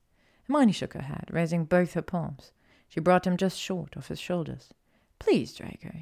Hermione 0.48 0.72
shook 0.72 0.94
her 0.94 1.02
head, 1.02 1.28
raising 1.30 1.66
both 1.66 1.94
her 1.94 2.02
palms. 2.02 2.50
She 2.88 2.98
brought 2.98 3.28
him 3.28 3.36
just 3.36 3.56
short 3.60 3.94
of 3.94 4.08
his 4.08 4.18
shoulders. 4.18 4.74
Please, 5.20 5.54
Draco, 5.54 5.92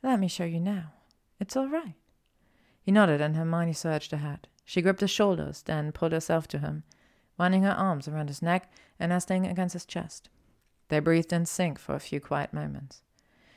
let 0.00 0.20
me 0.20 0.28
show 0.28 0.44
you 0.44 0.60
now. 0.60 0.92
It's 1.40 1.56
all 1.56 1.66
right. 1.66 1.96
He 2.80 2.92
nodded, 2.92 3.20
and 3.20 3.34
Hermione 3.34 3.72
surged 3.72 4.12
ahead. 4.12 4.46
She 4.64 4.80
gripped 4.80 5.00
his 5.00 5.10
shoulders, 5.10 5.62
then 5.62 5.90
pulled 5.90 6.12
herself 6.12 6.46
to 6.46 6.60
him, 6.60 6.84
winding 7.36 7.64
her 7.64 7.72
arms 7.72 8.06
around 8.06 8.28
his 8.28 8.42
neck 8.42 8.72
and 9.00 9.10
nestling 9.10 9.44
against 9.44 9.72
his 9.72 9.84
chest. 9.84 10.28
They 10.86 11.00
breathed 11.00 11.32
in 11.32 11.46
sync 11.46 11.80
for 11.80 11.96
a 11.96 11.98
few 11.98 12.20
quiet 12.20 12.52
moments. 12.52 13.02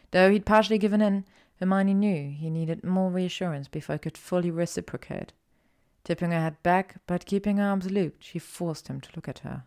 Though 0.10 0.32
he'd 0.32 0.48
partially 0.48 0.80
given 0.80 1.00
in, 1.04 1.26
Hermione 1.60 1.94
knew 1.94 2.32
he 2.32 2.50
needed 2.50 2.84
more 2.84 3.10
reassurance 3.10 3.68
before 3.68 3.96
he 3.96 4.00
could 4.00 4.18
fully 4.18 4.52
reciprocate. 4.52 5.34
Tipping 6.04 6.32
her 6.32 6.40
head 6.40 6.62
back, 6.64 7.02
but 7.08 7.26
keeping 7.26 7.58
her 7.58 7.66
arms 7.66 7.92
looped, 7.92 8.24
she 8.24 8.40
forced 8.40 8.88
him 8.88 9.02
to 9.02 9.10
look 9.16 9.28
at 9.28 9.40
her. 9.40 9.64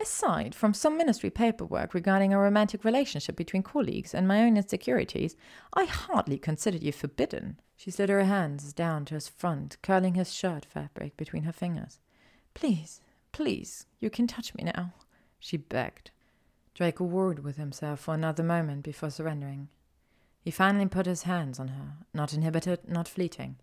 Aside 0.00 0.54
from 0.54 0.74
some 0.74 0.98
ministry 0.98 1.30
paperwork 1.30 1.94
regarding 1.94 2.32
a 2.32 2.38
romantic 2.38 2.84
relationship 2.84 3.36
between 3.36 3.62
colleagues 3.62 4.12
and 4.12 4.26
my 4.26 4.42
own 4.42 4.56
insecurities, 4.56 5.36
I 5.72 5.84
hardly 5.84 6.38
consider 6.38 6.78
you 6.78 6.90
forbidden. 6.90 7.60
She 7.76 7.90
slid 7.90 8.08
her 8.08 8.24
hands 8.24 8.72
down 8.72 9.04
to 9.06 9.14
his 9.14 9.28
front, 9.28 9.76
curling 9.82 10.14
his 10.14 10.32
shirt 10.32 10.64
fabric 10.64 11.16
between 11.16 11.44
her 11.44 11.52
fingers. 11.52 12.00
Please, 12.54 13.00
please, 13.30 13.86
you 14.00 14.10
can 14.10 14.26
touch 14.26 14.54
me 14.54 14.64
now, 14.64 14.94
she 15.38 15.56
begged. 15.56 16.10
Draco 16.74 17.04
warred 17.04 17.44
with 17.44 17.56
himself 17.56 18.00
for 18.00 18.14
another 18.14 18.42
moment 18.42 18.82
before 18.82 19.10
surrendering. 19.10 19.68
He 20.44 20.50
finally 20.50 20.86
put 20.86 21.06
his 21.06 21.22
hands 21.22 21.58
on 21.58 21.68
her, 21.68 21.94
not 22.12 22.34
inhibited, 22.34 22.86
not 22.86 23.08
fleeting. 23.08 23.56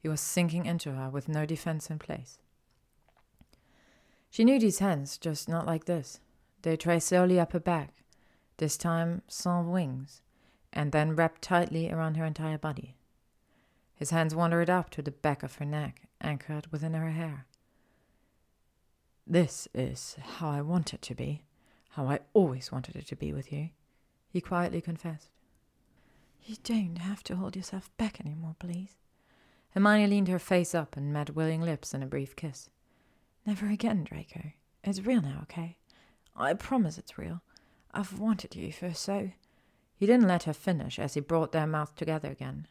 He 0.00 0.08
was 0.08 0.20
sinking 0.20 0.66
into 0.66 0.94
her 0.94 1.08
with 1.08 1.28
no 1.28 1.46
defense 1.46 1.90
in 1.90 2.00
place. 2.00 2.38
She 4.28 4.44
knew 4.44 4.58
these 4.58 4.80
hands, 4.80 5.16
just 5.16 5.48
not 5.48 5.64
like 5.64 5.84
this. 5.84 6.18
They 6.62 6.76
traced 6.76 7.06
slowly 7.06 7.38
up 7.38 7.52
her 7.52 7.60
back, 7.60 8.02
this 8.56 8.76
time 8.76 9.22
sans 9.28 9.68
wings, 9.68 10.22
and 10.72 10.90
then 10.90 11.14
wrapped 11.14 11.40
tightly 11.40 11.92
around 11.92 12.16
her 12.16 12.24
entire 12.24 12.58
body. 12.58 12.96
His 13.94 14.10
hands 14.10 14.34
wandered 14.34 14.68
up 14.68 14.90
to 14.90 15.02
the 15.02 15.12
back 15.12 15.44
of 15.44 15.54
her 15.56 15.64
neck, 15.64 16.08
anchored 16.20 16.66
within 16.72 16.94
her 16.94 17.10
hair. 17.10 17.46
This 19.24 19.68
is 19.72 20.16
how 20.20 20.50
I 20.50 20.62
want 20.62 20.92
it 20.94 21.02
to 21.02 21.14
be, 21.14 21.44
how 21.90 22.08
I 22.08 22.18
always 22.32 22.72
wanted 22.72 22.96
it 22.96 23.06
to 23.06 23.16
be 23.16 23.32
with 23.32 23.52
you, 23.52 23.68
he 24.28 24.40
quietly 24.40 24.80
confessed. 24.80 25.28
You 26.44 26.56
don't 26.64 26.98
have 26.98 27.22
to 27.24 27.36
hold 27.36 27.54
yourself 27.54 27.90
back 27.96 28.18
any 28.20 28.34
more, 28.34 28.56
please. 28.58 28.96
Hermione 29.70 30.08
leaned 30.08 30.28
her 30.28 30.38
face 30.38 30.74
up 30.74 30.96
and 30.96 31.12
met 31.12 31.34
willing 31.34 31.62
lips 31.62 31.94
in 31.94 32.02
a 32.02 32.06
brief 32.06 32.34
kiss. 32.34 32.68
Never 33.46 33.66
again, 33.66 34.04
Draco. 34.04 34.52
It's 34.82 35.00
real 35.00 35.22
now, 35.22 35.40
okay? 35.42 35.78
I 36.36 36.54
promise 36.54 36.98
it's 36.98 37.16
real. 37.16 37.42
I've 37.92 38.18
wanted 38.18 38.56
you 38.56 38.72
for 38.72 38.92
so. 38.92 39.30
He 39.94 40.06
didn't 40.06 40.26
let 40.26 40.44
her 40.44 40.52
finish 40.52 40.98
as 40.98 41.14
he 41.14 41.20
brought 41.20 41.52
their 41.52 41.66
mouths 41.66 41.92
together 41.94 42.30
again. 42.30 42.66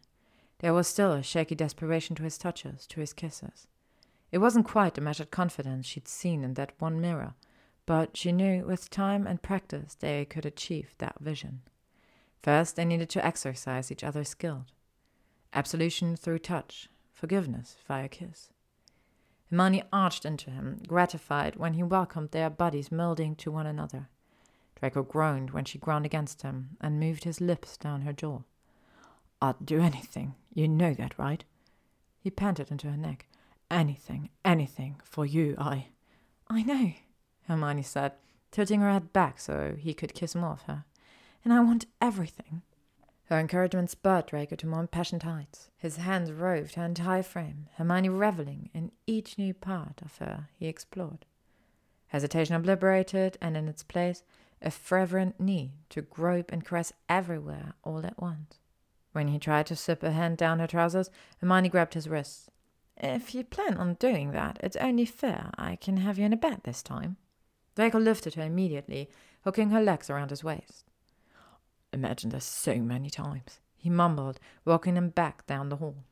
There 0.59 0.73
was 0.73 0.87
still 0.87 1.13
a 1.13 1.23
shaky 1.23 1.55
desperation 1.55 2.15
to 2.17 2.23
his 2.23 2.37
touches, 2.37 2.85
to 2.87 2.99
his 2.99 3.13
kisses. 3.13 3.67
It 4.31 4.39
wasn't 4.39 4.67
quite 4.67 4.95
the 4.95 5.01
measured 5.01 5.31
confidence 5.31 5.85
she'd 5.85 6.07
seen 6.07 6.43
in 6.43 6.55
that 6.55 6.73
one 6.79 7.01
mirror, 7.01 7.33
but 7.85 8.15
she 8.17 8.31
knew 8.31 8.65
with 8.65 8.89
time 8.89 9.25
and 9.25 9.41
practice 9.41 9.95
they 9.95 10.25
could 10.25 10.45
achieve 10.45 10.93
that 10.97 11.19
vision. 11.19 11.61
First, 12.41 12.75
they 12.75 12.85
needed 12.85 13.09
to 13.09 13.25
exercise 13.25 13.91
each 13.91 14.03
other's 14.03 14.29
skill. 14.29 14.65
Absolution 15.53 16.15
through 16.15 16.39
touch, 16.39 16.89
forgiveness 17.11 17.77
via 17.87 18.07
kiss. 18.07 18.49
Hermione 19.49 19.83
arched 19.91 20.25
into 20.25 20.49
him, 20.49 20.81
gratified 20.87 21.57
when 21.57 21.73
he 21.73 21.83
welcomed 21.83 22.31
their 22.31 22.49
bodies 22.49 22.89
melding 22.89 23.35
to 23.37 23.51
one 23.51 23.67
another. 23.67 24.07
Draco 24.79 25.03
groaned 25.03 25.51
when 25.51 25.65
she 25.65 25.77
ground 25.77 26.05
against 26.05 26.41
him 26.41 26.77
and 26.79 26.99
moved 26.99 27.25
his 27.25 27.41
lips 27.41 27.77
down 27.77 28.01
her 28.01 28.13
jaw. 28.13 28.39
I'd 29.41 29.65
do 29.65 29.81
anything. 29.81 30.35
You 30.53 30.67
know 30.67 30.93
that, 30.93 31.19
right? 31.19 31.43
He 32.19 32.31
panted 32.31 32.71
into 32.71 32.89
her 32.89 32.97
neck. 32.97 33.27
Anything, 33.69 34.29
anything 34.43 35.01
for 35.03 35.25
you, 35.25 35.55
I. 35.57 35.87
I 36.47 36.63
know, 36.63 36.93
Hermione 37.47 37.83
said, 37.83 38.13
tilting 38.51 38.81
her 38.81 38.91
head 38.91 39.13
back 39.13 39.39
so 39.39 39.75
he 39.77 39.93
could 39.93 40.13
kiss 40.13 40.35
more 40.35 40.51
of 40.51 40.63
her. 40.63 40.85
And 41.43 41.53
I 41.53 41.59
want 41.59 41.87
everything. 41.99 42.61
Her 43.25 43.39
encouragement 43.39 43.89
spurred 43.89 44.25
Draco 44.27 44.55
to 44.57 44.67
more 44.67 44.81
impassioned 44.81 45.23
heights. 45.23 45.69
His 45.77 45.95
hands 45.95 46.31
roved 46.31 46.75
her 46.75 46.83
entire 46.83 47.23
frame, 47.23 47.67
Hermione 47.77 48.09
reveling 48.09 48.69
in 48.73 48.91
each 49.07 49.37
new 49.37 49.53
part 49.53 50.01
of 50.01 50.17
her 50.17 50.49
he 50.53 50.67
explored. 50.67 51.25
Hesitation 52.07 52.55
obliterated, 52.55 53.37
and 53.41 53.55
in 53.55 53.69
its 53.69 53.83
place, 53.83 54.23
a 54.61 54.69
fervent 54.69 55.39
need 55.39 55.71
to 55.89 56.01
grope 56.01 56.51
and 56.51 56.65
caress 56.65 56.91
everywhere 57.07 57.73
all 57.83 58.05
at 58.05 58.21
once. 58.21 58.59
When 59.13 59.29
he 59.29 59.39
tried 59.39 59.65
to 59.67 59.75
slip 59.75 60.03
a 60.03 60.11
hand 60.11 60.37
down 60.37 60.59
her 60.59 60.67
trousers, 60.67 61.09
Hermione 61.39 61.69
grabbed 61.69 61.93
his 61.93 62.09
wrists. 62.09 62.49
If 62.97 63.33
you 63.33 63.43
plan 63.45 63.77
on 63.77 63.95
doing 63.95 64.31
that, 64.31 64.59
it's 64.61 64.75
only 64.75 65.05
fair 65.05 65.51
I 65.57 65.77
can 65.77 65.97
have 65.97 66.19
you 66.19 66.25
in 66.25 66.33
a 66.33 66.37
bed 66.37 66.61
this 66.63 66.83
time. 66.83 67.17
Draco 67.75 67.97
lifted 67.97 68.35
her 68.35 68.43
immediately, 68.43 69.09
hooking 69.43 69.69
her 69.69 69.81
legs 69.81 70.09
around 70.09 70.29
his 70.29 70.43
waist. 70.43 70.90
Imagine 71.93 72.29
this 72.29 72.45
so 72.45 72.77
many 72.77 73.09
times, 73.09 73.59
he 73.75 73.89
mumbled, 73.89 74.39
walking 74.65 74.93
them 74.93 75.09
back 75.09 75.45
down 75.45 75.69
the 75.69 75.77
hall. 75.77 76.03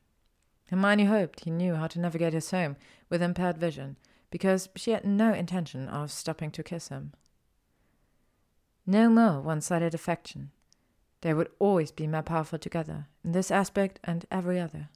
Hermione 0.68 1.06
hoped 1.06 1.44
he 1.44 1.50
knew 1.50 1.74
how 1.74 1.86
to 1.88 1.98
navigate 2.00 2.32
his 2.32 2.50
home 2.50 2.76
with 3.08 3.22
impaired 3.22 3.58
vision, 3.58 3.96
because 4.30 4.68
she 4.76 4.92
had 4.92 5.04
no 5.04 5.32
intention 5.32 5.88
of 5.88 6.12
stopping 6.12 6.50
to 6.52 6.62
kiss 6.62 6.88
him. 6.88 7.12
No 8.86 9.08
more 9.08 9.40
one 9.40 9.60
sided 9.60 9.94
affection. 9.94 10.50
They 11.22 11.34
would 11.34 11.50
always 11.58 11.90
be 11.92 12.06
more 12.06 12.22
powerful 12.22 12.58
together, 12.58 13.08
in 13.24 13.32
this 13.32 13.50
aspect 13.50 14.00
and 14.04 14.26
every 14.30 14.60
other. 14.60 14.88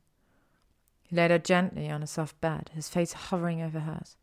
He 1.02 1.16
laid 1.16 1.30
her 1.30 1.38
gently 1.38 1.90
on 1.90 2.02
a 2.02 2.06
soft 2.06 2.40
bed, 2.40 2.70
his 2.74 2.88
face 2.88 3.12
hovering 3.12 3.60
over 3.60 3.80
hers. 3.80 4.16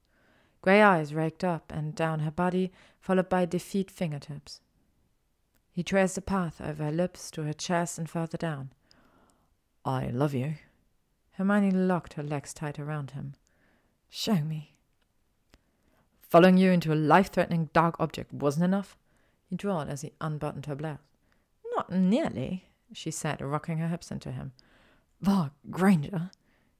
Grey 0.61 0.81
eyes 0.81 1.13
raked 1.13 1.43
up 1.43 1.71
and 1.73 1.95
down 1.95 2.19
her 2.19 2.31
body, 2.31 2.71
followed 2.99 3.29
by 3.29 3.45
defeat 3.45 3.91
fingertips. 3.91 4.61
He 5.73 5.83
traced 5.83 6.17
a 6.17 6.21
path 6.21 6.59
over 6.59 6.83
her 6.83 6.91
lips 6.91 7.31
to 7.31 7.43
her 7.43 7.53
chest 7.53 7.97
and 7.97 8.09
further 8.09 8.37
down. 8.37 8.71
I 9.85 10.07
love 10.09 10.33
you. 10.33 10.55
Hermione 11.33 11.71
locked 11.71 12.13
her 12.13 12.23
legs 12.23 12.53
tight 12.53 12.77
around 12.77 13.11
him. 13.11 13.33
Show 14.09 14.41
me. 14.41 14.75
Following 16.21 16.57
you 16.57 16.71
into 16.71 16.93
a 16.93 16.95
life 16.95 17.31
threatening 17.31 17.69
dark 17.73 17.95
object 17.99 18.33
wasn't 18.33 18.65
enough? 18.65 18.97
He 19.49 19.55
drawled 19.55 19.89
as 19.89 20.01
he 20.01 20.13
unbuttoned 20.21 20.65
her 20.65 20.75
blouse. 20.75 20.99
Not 21.75 21.91
nearly, 21.91 22.65
she 22.93 23.11
said, 23.11 23.41
rocking 23.41 23.77
her 23.77 23.87
hips 23.87 24.11
into 24.11 24.31
him. 24.31 24.51
Va, 25.21 25.51
Granger, 25.69 26.31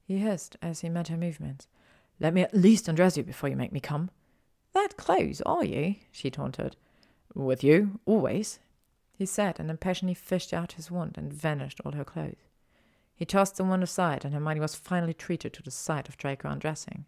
he 0.04 0.18
hissed 0.18 0.56
as 0.60 0.80
he 0.80 0.88
met 0.88 1.08
her 1.08 1.16
movements. 1.16 1.66
Let 2.20 2.34
me 2.34 2.42
at 2.42 2.54
least 2.54 2.88
undress 2.88 3.16
you 3.16 3.22
before 3.22 3.48
you 3.48 3.56
make 3.56 3.72
me 3.72 3.80
come. 3.80 4.10
That 4.74 4.96
close, 4.96 5.40
are 5.42 5.64
you? 5.64 5.96
she 6.10 6.30
taunted. 6.30 6.76
With 7.34 7.64
you, 7.64 8.00
always, 8.04 8.58
he 9.12 9.26
said, 9.26 9.60
and 9.60 9.70
impatiently 9.70 10.14
fished 10.14 10.52
out 10.52 10.72
his 10.72 10.90
wand 10.90 11.16
and 11.16 11.32
vanished 11.32 11.80
all 11.84 11.92
her 11.92 12.04
clothes. 12.04 12.48
He 13.14 13.24
tossed 13.24 13.56
the 13.56 13.64
wand 13.64 13.82
aside, 13.82 14.24
and 14.24 14.34
Hermione 14.34 14.60
was 14.60 14.74
finally 14.74 15.14
treated 15.14 15.52
to 15.52 15.62
the 15.62 15.70
sight 15.70 16.08
of 16.08 16.16
Draco 16.16 16.48
undressing. 16.48 17.04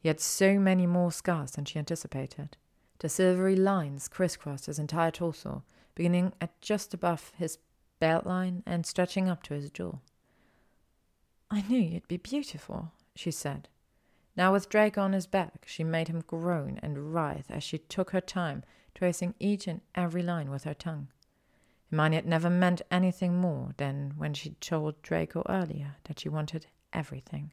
He 0.00 0.08
had 0.08 0.20
so 0.20 0.58
many 0.58 0.86
more 0.86 1.12
scars 1.12 1.52
than 1.52 1.64
she 1.64 1.78
anticipated. 1.78 2.56
The 2.98 3.08
silvery 3.08 3.56
lines 3.56 4.08
crisscrossed 4.08 4.66
his 4.66 4.78
entire 4.78 5.10
torso, 5.10 5.62
beginning 5.94 6.32
at 6.40 6.60
just 6.60 6.94
above 6.94 7.32
his 7.36 7.58
belt 8.00 8.26
line 8.26 8.62
and 8.66 8.84
stretching 8.84 9.28
up 9.28 9.42
to 9.44 9.54
his 9.54 9.70
jaw. 9.70 9.98
I 11.50 11.62
knew 11.62 11.78
you'd 11.78 12.08
be 12.08 12.16
beautiful, 12.16 12.92
she 13.14 13.30
said. 13.30 13.68
Now, 14.36 14.52
with 14.52 14.68
Draco 14.68 15.00
on 15.00 15.12
his 15.12 15.26
back, 15.26 15.64
she 15.66 15.84
made 15.84 16.08
him 16.08 16.24
groan 16.26 16.80
and 16.82 17.14
writhe 17.14 17.50
as 17.50 17.62
she 17.62 17.78
took 17.78 18.10
her 18.10 18.20
time, 18.20 18.64
tracing 18.94 19.34
each 19.38 19.66
and 19.66 19.80
every 19.94 20.22
line 20.22 20.50
with 20.50 20.64
her 20.64 20.74
tongue. 20.74 21.08
Hermione 21.90 22.16
had 22.16 22.26
never 22.26 22.50
meant 22.50 22.82
anything 22.90 23.40
more 23.40 23.74
than 23.76 24.14
when 24.16 24.34
she 24.34 24.50
told 24.60 25.00
Draco 25.02 25.44
earlier 25.48 25.96
that 26.04 26.18
she 26.18 26.28
wanted 26.28 26.66
everything. 26.92 27.52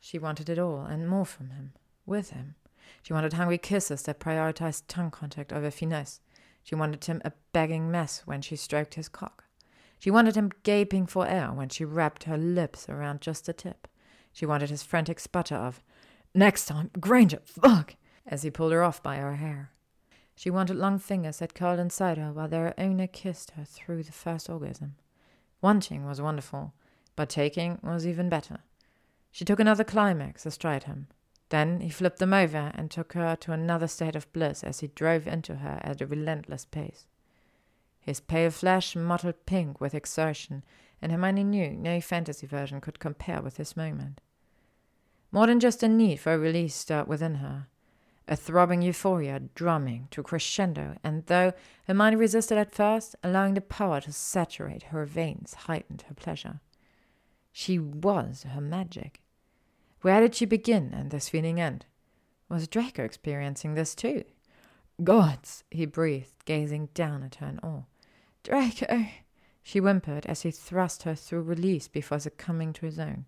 She 0.00 0.18
wanted 0.18 0.50
it 0.50 0.58
all 0.58 0.84
and 0.84 1.08
more 1.08 1.24
from 1.24 1.50
him, 1.50 1.72
with 2.04 2.30
him. 2.30 2.56
She 3.02 3.14
wanted 3.14 3.32
hungry 3.32 3.58
kisses 3.58 4.02
that 4.02 4.20
prioritized 4.20 4.84
tongue 4.88 5.10
contact 5.10 5.52
over 5.52 5.70
finesse. 5.70 6.20
She 6.62 6.74
wanted 6.74 7.04
him 7.06 7.22
a 7.24 7.32
begging 7.52 7.90
mess 7.90 8.22
when 8.26 8.42
she 8.42 8.56
stroked 8.56 8.94
his 8.94 9.08
cock. 9.08 9.44
She 9.98 10.10
wanted 10.10 10.36
him 10.36 10.52
gaping 10.62 11.06
for 11.06 11.26
air 11.26 11.50
when 11.52 11.70
she 11.70 11.84
wrapped 11.84 12.24
her 12.24 12.36
lips 12.36 12.88
around 12.88 13.22
just 13.22 13.46
the 13.46 13.52
tip. 13.52 13.88
She 14.38 14.46
wanted 14.46 14.70
his 14.70 14.84
frantic 14.84 15.18
sputter 15.18 15.56
of, 15.56 15.82
Next 16.32 16.66
time, 16.66 16.92
Granger, 17.00 17.40
fuck! 17.44 17.96
as 18.24 18.42
he 18.44 18.52
pulled 18.52 18.70
her 18.70 18.84
off 18.84 19.02
by 19.02 19.16
her 19.16 19.34
hair. 19.34 19.72
She 20.36 20.48
wanted 20.48 20.76
long 20.76 21.00
fingers 21.00 21.38
that 21.38 21.54
curled 21.54 21.80
inside 21.80 22.18
her 22.18 22.32
while 22.32 22.46
their 22.46 22.72
owner 22.78 23.08
kissed 23.08 23.50
her 23.56 23.64
through 23.64 24.04
the 24.04 24.12
first 24.12 24.48
orgasm. 24.48 24.94
Wanting 25.60 26.06
was 26.06 26.20
wonderful, 26.20 26.72
but 27.16 27.28
taking 27.28 27.80
was 27.82 28.06
even 28.06 28.28
better. 28.28 28.58
She 29.32 29.44
took 29.44 29.58
another 29.58 29.82
climax 29.82 30.46
astride 30.46 30.84
him. 30.84 31.08
Then 31.48 31.80
he 31.80 31.90
flipped 31.90 32.20
them 32.20 32.32
over 32.32 32.70
and 32.76 32.92
took 32.92 33.14
her 33.14 33.34
to 33.34 33.50
another 33.50 33.88
state 33.88 34.14
of 34.14 34.32
bliss 34.32 34.62
as 34.62 34.78
he 34.78 34.86
drove 34.86 35.26
into 35.26 35.56
her 35.56 35.80
at 35.82 36.00
a 36.00 36.06
relentless 36.06 36.64
pace. 36.64 37.06
His 37.98 38.20
pale 38.20 38.52
flesh 38.52 38.94
mottled 38.94 39.46
pink 39.46 39.80
with 39.80 39.96
exertion, 39.96 40.62
and 41.02 41.10
Hermione 41.10 41.42
knew 41.42 41.70
no 41.70 42.00
fantasy 42.00 42.46
version 42.46 42.80
could 42.80 43.00
compare 43.00 43.42
with 43.42 43.56
this 43.56 43.76
moment. 43.76 44.20
More 45.30 45.46
than 45.46 45.60
just 45.60 45.82
a 45.82 45.88
need 45.88 46.20
for 46.20 46.32
a 46.32 46.38
release 46.38 46.74
stirred 46.74 47.06
within 47.06 47.36
her. 47.36 47.66
A 48.26 48.36
throbbing 48.36 48.82
euphoria 48.82 49.40
drumming 49.54 50.08
to 50.10 50.22
crescendo, 50.22 50.96
and 51.02 51.24
though 51.26 51.52
Hermione 51.86 52.16
resisted 52.16 52.58
at 52.58 52.74
first, 52.74 53.16
allowing 53.22 53.54
the 53.54 53.60
power 53.60 54.00
to 54.02 54.12
saturate 54.12 54.84
her 54.84 55.04
veins 55.04 55.54
heightened 55.54 56.04
her 56.08 56.14
pleasure. 56.14 56.60
She 57.52 57.78
was 57.78 58.44
her 58.44 58.60
magic. 58.60 59.22
Where 60.02 60.20
did 60.20 60.34
she 60.34 60.44
begin 60.44 60.92
and 60.94 61.10
this 61.10 61.28
feeling 61.28 61.60
end? 61.60 61.86
Was 62.48 62.68
Draco 62.68 63.04
experiencing 63.04 63.74
this 63.74 63.94
too? 63.94 64.24
Gods, 65.02 65.64
he 65.70 65.86
breathed, 65.86 66.44
gazing 66.44 66.88
down 66.94 67.22
at 67.22 67.36
her 67.36 67.46
in 67.46 67.58
awe. 67.60 67.84
Draco, 68.42 69.06
she 69.62 69.78
whimpered 69.78 70.26
as 70.26 70.42
he 70.42 70.50
thrust 70.50 71.02
her 71.02 71.14
through 71.14 71.42
release 71.42 71.88
before 71.88 72.18
succumbing 72.18 72.72
to 72.74 72.86
his 72.86 72.98
own. 72.98 73.26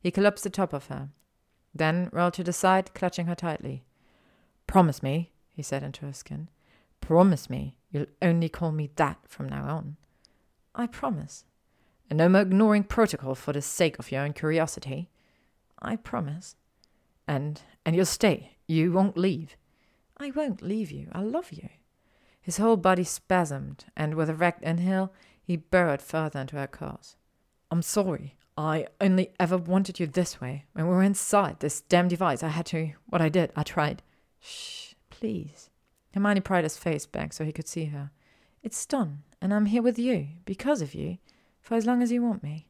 He 0.00 0.10
collapsed 0.10 0.44
the 0.44 0.50
top 0.50 0.72
of 0.72 0.86
her, 0.86 1.10
then 1.74 2.08
rolled 2.12 2.34
to 2.34 2.44
the 2.44 2.52
side, 2.52 2.94
clutching 2.94 3.26
her 3.26 3.34
tightly. 3.34 3.84
Promise 4.66 5.02
me, 5.02 5.32
he 5.52 5.62
said 5.62 5.82
into 5.82 6.06
her 6.06 6.12
skin. 6.12 6.48
Promise 7.00 7.50
me 7.50 7.76
you'll 7.90 8.06
only 8.20 8.48
call 8.48 8.72
me 8.72 8.90
that 8.96 9.18
from 9.26 9.48
now 9.48 9.64
on. 9.64 9.96
I 10.74 10.86
promise. 10.86 11.44
And 12.08 12.18
no 12.18 12.28
more 12.28 12.42
ignoring 12.42 12.84
protocol 12.84 13.34
for 13.34 13.52
the 13.52 13.62
sake 13.62 13.98
of 13.98 14.10
your 14.10 14.22
own 14.22 14.32
curiosity. 14.32 15.10
I 15.80 15.96
promise. 15.96 16.56
And 17.26 17.62
and 17.84 17.96
you'll 17.96 18.06
stay. 18.06 18.56
You 18.66 18.92
won't 18.92 19.16
leave. 19.16 19.56
I 20.18 20.30
won't 20.30 20.62
leave 20.62 20.90
you. 20.90 21.08
I 21.12 21.22
love 21.22 21.52
you. 21.52 21.68
His 22.40 22.56
whole 22.56 22.76
body 22.76 23.04
spasmed, 23.04 23.84
and 23.96 24.14
with 24.14 24.28
a 24.28 24.34
wrecked 24.34 24.62
inhale, 24.62 25.12
he 25.42 25.56
burrowed 25.56 26.02
further 26.02 26.40
into 26.40 26.56
her 26.56 26.66
calves. 26.66 27.16
I'm 27.72 27.80
sorry. 27.80 28.36
I 28.54 28.86
only 29.00 29.30
ever 29.40 29.56
wanted 29.56 29.98
you 29.98 30.06
this 30.06 30.42
way. 30.42 30.66
When 30.74 30.86
we 30.86 30.92
were 30.92 31.02
inside 31.02 31.60
this 31.60 31.80
damn 31.80 32.06
device, 32.06 32.42
I 32.42 32.48
had 32.48 32.66
to. 32.66 32.90
What 33.06 33.22
I 33.22 33.30
did, 33.30 33.50
I 33.56 33.62
tried. 33.62 34.02
Shh, 34.40 34.92
please. 35.08 35.70
Hermione 36.12 36.42
pried 36.42 36.64
his 36.64 36.76
face 36.76 37.06
back 37.06 37.32
so 37.32 37.46
he 37.46 37.52
could 37.52 37.66
see 37.66 37.86
her. 37.86 38.10
It's 38.62 38.84
done, 38.84 39.22
and 39.40 39.54
I'm 39.54 39.64
here 39.64 39.80
with 39.80 39.98
you, 39.98 40.28
because 40.44 40.82
of 40.82 40.94
you, 40.94 41.16
for 41.62 41.74
as 41.74 41.86
long 41.86 42.02
as 42.02 42.12
you 42.12 42.22
want 42.22 42.42
me. 42.42 42.66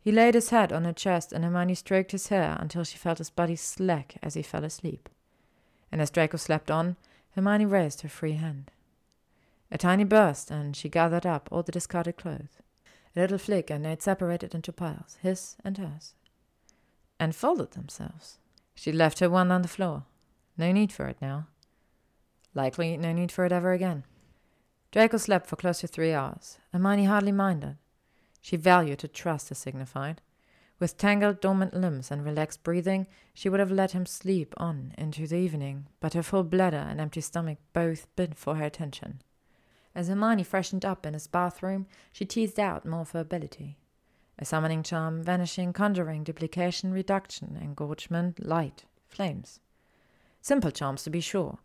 He 0.00 0.10
laid 0.10 0.34
his 0.34 0.50
head 0.50 0.72
on 0.72 0.84
her 0.84 0.92
chest, 0.92 1.32
and 1.32 1.44
Hermione 1.44 1.76
stroked 1.76 2.10
his 2.10 2.26
hair 2.26 2.56
until 2.58 2.82
she 2.82 2.98
felt 2.98 3.18
his 3.18 3.30
body 3.30 3.54
slack 3.54 4.16
as 4.20 4.34
he 4.34 4.42
fell 4.42 4.64
asleep. 4.64 5.08
And 5.92 6.00
as 6.00 6.10
Draco 6.10 6.38
slept 6.38 6.72
on, 6.72 6.96
Hermione 7.36 7.66
raised 7.66 8.00
her 8.00 8.08
free 8.08 8.32
hand. 8.32 8.72
A 9.70 9.78
tiny 9.78 10.02
burst, 10.02 10.50
and 10.50 10.74
she 10.74 10.88
gathered 10.88 11.24
up 11.24 11.48
all 11.52 11.62
the 11.62 11.70
discarded 11.70 12.16
clothes. 12.16 12.58
Little 13.16 13.38
flick, 13.38 13.70
and 13.70 13.84
they'd 13.84 14.02
separated 14.02 14.54
into 14.54 14.72
piles, 14.72 15.18
his 15.20 15.56
and 15.64 15.76
hers, 15.78 16.14
and 17.18 17.34
folded 17.34 17.72
themselves. 17.72 18.38
She 18.74 18.92
left 18.92 19.18
her 19.18 19.28
one 19.28 19.50
on 19.50 19.62
the 19.62 19.68
floor. 19.68 20.04
No 20.56 20.72
need 20.72 20.92
for 20.92 21.06
it 21.06 21.16
now. 21.20 21.48
Likely 22.54 22.96
no 22.96 23.12
need 23.12 23.32
for 23.32 23.44
it 23.44 23.52
ever 23.52 23.72
again. 23.72 24.04
Draco 24.92 25.18
slept 25.18 25.46
for 25.46 25.56
close 25.56 25.80
to 25.80 25.86
three 25.86 26.12
hours. 26.12 26.58
and 26.72 26.82
Hermione 26.82 27.04
hardly 27.06 27.32
minded. 27.32 27.76
She 28.40 28.56
valued 28.56 29.00
the 29.00 29.08
trust 29.08 29.48
he 29.48 29.54
signified. 29.54 30.20
With 30.78 30.96
tangled, 30.96 31.40
dormant 31.40 31.74
limbs 31.74 32.10
and 32.10 32.24
relaxed 32.24 32.62
breathing, 32.62 33.06
she 33.34 33.48
would 33.48 33.60
have 33.60 33.70
let 33.70 33.92
him 33.92 34.06
sleep 34.06 34.54
on 34.56 34.94
into 34.96 35.26
the 35.26 35.36
evening, 35.36 35.86
but 36.00 36.14
her 36.14 36.22
full 36.22 36.42
bladder 36.42 36.86
and 36.88 37.00
empty 37.00 37.20
stomach 37.20 37.58
both 37.72 38.06
bid 38.16 38.34
for 38.34 38.56
her 38.56 38.64
attention. 38.64 39.20
As 39.94 40.08
Hermione 40.08 40.44
freshened 40.44 40.84
up 40.84 41.04
in 41.04 41.14
his 41.14 41.26
bathroom, 41.26 41.86
she 42.12 42.24
teased 42.24 42.60
out 42.60 42.86
more 42.86 43.00
of 43.00 43.10
her 43.10 43.20
ability. 43.20 43.76
A 44.38 44.44
summoning 44.44 44.82
charm, 44.82 45.22
vanishing, 45.22 45.72
conjuring, 45.72 46.24
duplication, 46.24 46.92
reduction, 46.92 47.58
engorgement, 47.60 48.44
light, 48.44 48.84
flames. 49.08 49.60
Simple 50.40 50.70
charms, 50.70 51.02
to 51.02 51.10
be 51.10 51.20
sure, 51.20 51.58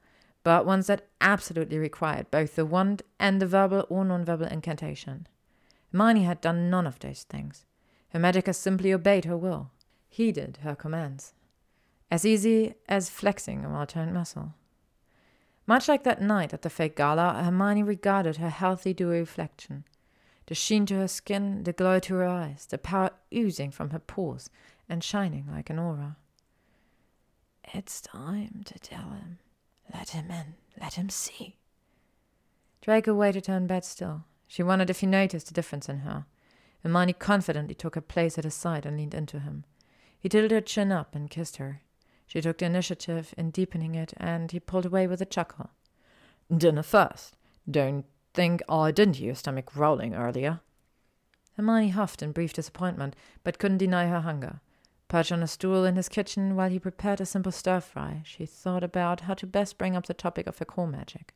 but 0.44 0.66
ones 0.66 0.88
that 0.88 1.08
absolutely 1.22 1.78
required 1.78 2.30
both 2.32 2.56
the 2.56 2.66
wand 2.66 3.04
and 3.20 3.42
the 3.42 3.48
verbal 3.48 3.86
or 3.90 4.04
non-verbal 4.04 4.48
incantation. 4.48 5.28
Hermione 5.92 6.24
had 6.24 6.42
done 6.42 6.70
none 6.70 6.86
of 6.86 7.00
those 7.00 7.24
things. 7.24 7.66
Her 8.10 8.20
magic 8.20 8.54
simply 8.54 8.94
obeyed 8.94 9.26
her 9.26 9.38
will, 9.38 9.72
heeded 10.10 10.60
her 10.64 10.76
commands. 10.76 11.34
As 12.12 12.26
easy 12.26 12.76
as 12.88 13.10
flexing 13.10 13.64
a 13.64 13.70
well-turned 13.70 14.14
muscle. 14.14 14.54
Much 15.68 15.88
like 15.88 16.04
that 16.04 16.22
night 16.22 16.54
at 16.54 16.62
the 16.62 16.70
fake 16.70 16.96
gala, 16.96 17.42
Hermione 17.44 17.84
regarded 17.84 18.38
her 18.38 18.50
healthy 18.50 18.94
dewy 18.94 19.20
reflection. 19.20 19.84
The 20.48 20.56
sheen 20.56 20.86
to 20.88 20.96
her 20.96 21.08
skin, 21.08 21.64
the 21.64 21.74
glow 21.74 22.00
to 22.00 22.16
her 22.16 22.26
eyes, 22.26 22.68
the 22.68 22.78
power 22.78 23.12
oozing 23.34 23.72
from 23.72 23.90
her 23.90 24.00
pores 24.00 24.50
and 24.88 25.04
shining 25.04 25.48
like 25.52 25.72
an 25.72 25.80
aura. 25.80 26.18
It's 27.74 28.00
time 28.00 28.62
to 28.66 28.78
tell 28.78 29.10
him. 29.10 29.40
Let 29.92 30.10
him 30.10 30.30
in. 30.30 30.54
Let 30.80 30.94
him 30.94 31.10
see. 31.10 31.58
Draco 32.82 33.16
waited 33.16 33.48
her 33.48 33.58
in 33.58 33.66
bed 33.66 33.84
still. 33.84 34.26
She 34.48 34.62
wondered 34.62 34.92
if 34.92 35.00
he 35.00 35.08
noticed 35.08 35.48
the 35.48 35.54
difference 35.54 35.90
in 35.90 36.00
her. 36.00 36.26
Hermione 36.84 37.14
confidently 37.14 37.74
took 37.74 37.96
her 37.96 38.02
place 38.02 38.38
at 38.38 38.44
his 38.44 38.54
side 38.54 38.86
and 38.86 38.98
leaned 38.98 39.16
into 39.16 39.40
him. 39.40 39.64
He 40.20 40.30
tilted 40.30 40.52
her 40.52 40.62
chin 40.62 40.92
up 40.92 41.16
and 41.16 41.30
kissed 41.30 41.58
her. 41.58 41.82
She 42.28 42.42
took 42.42 42.58
the 42.58 42.66
initiative 42.66 43.34
in 43.38 43.52
deepening 43.52 43.96
it, 43.96 44.14
and 44.18 44.52
he 44.52 44.60
pulled 44.60 44.86
away 44.86 45.08
with 45.08 45.22
a 45.22 45.26
chuckle. 45.26 45.70
Dinner 46.56 46.84
first. 46.84 47.38
Don't 47.70 48.06
think 48.34 48.62
I 48.68 48.92
didn't 48.92 49.18
hear 49.18 49.28
your 49.28 49.36
stomach 49.36 49.68
growling 49.68 50.14
earlier. 50.14 50.62
Hermione 51.56 51.90
huffed 51.90 52.22
in 52.22 52.32
brief 52.32 52.54
disappointment, 52.54 53.16
but 53.44 53.60
couldn't 53.60 53.78
deny 53.78 54.08
her 54.08 54.22
hunger. 54.22 54.60
Perched 55.08 55.32
on 55.32 55.44
a 55.44 55.48
stool 55.48 55.86
in 55.86 55.96
his 55.96 56.10
kitchen 56.10 56.56
while 56.56 56.70
he 56.70 56.80
prepared 56.80 57.22
a 57.22 57.26
simple 57.26 57.52
stir 57.52 57.80
fry, 57.80 58.22
she 58.26 58.46
thought 58.46 58.84
about 58.84 59.22
how 59.22 59.36
to 59.36 59.48
best 59.48 59.78
bring 59.78 59.96
up 59.96 60.08
the 60.08 60.14
topic 60.14 60.48
of 60.48 60.58
her 60.58 60.66
core 60.66 60.88
magic. 60.88 61.34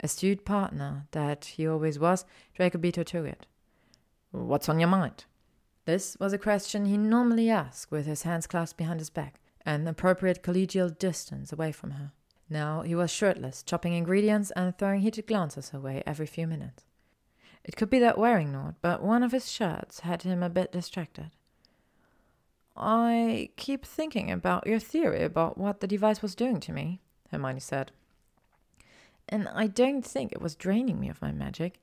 Astute 0.00 0.44
partner 0.44 1.06
that 1.10 1.44
he 1.44 1.66
always 1.66 1.98
was, 1.98 2.24
Draco 2.54 2.78
beat 2.78 2.96
her 2.96 3.04
to 3.04 3.24
it. 3.24 3.46
What's 4.30 4.68
on 4.68 4.80
your 4.80 4.88
mind? 4.88 5.24
This 5.84 6.16
was 6.18 6.32
a 6.32 6.38
question 6.38 6.86
he 6.86 6.96
normally 6.96 7.50
asked 7.50 7.90
with 7.90 8.06
his 8.06 8.22
hands 8.22 8.46
clasped 8.46 8.78
behind 8.78 9.00
his 9.00 9.10
back 9.10 9.40
an 9.64 9.86
appropriate 9.86 10.42
collegial 10.42 10.96
distance 10.96 11.52
away 11.52 11.72
from 11.72 11.92
her. 11.92 12.12
Now 12.48 12.82
he 12.82 12.94
was 12.94 13.10
shirtless, 13.10 13.62
chopping 13.62 13.94
ingredients 13.94 14.50
and 14.56 14.76
throwing 14.76 15.00
heated 15.00 15.26
glances 15.26 15.70
her 15.70 15.80
way 15.80 16.02
every 16.06 16.26
few 16.26 16.46
minutes. 16.46 16.84
It 17.64 17.76
could 17.76 17.90
be 17.90 18.00
that 18.00 18.18
wearing 18.18 18.52
naught, 18.52 18.74
but 18.82 19.02
one 19.02 19.22
of 19.22 19.32
his 19.32 19.50
shirts 19.50 20.00
had 20.00 20.22
him 20.22 20.42
a 20.42 20.50
bit 20.50 20.72
distracted. 20.72 21.30
I 22.76 23.50
keep 23.56 23.84
thinking 23.84 24.30
about 24.30 24.66
your 24.66 24.78
theory 24.78 25.22
about 25.22 25.58
what 25.58 25.80
the 25.80 25.86
device 25.86 26.22
was 26.22 26.34
doing 26.34 26.58
to 26.60 26.72
me, 26.72 27.00
Hermione 27.30 27.60
said. 27.60 27.92
And 29.28 29.48
I 29.48 29.66
don't 29.66 30.04
think 30.04 30.32
it 30.32 30.42
was 30.42 30.54
draining 30.54 30.98
me 30.98 31.08
of 31.08 31.22
my 31.22 31.32
magic. 31.32 31.80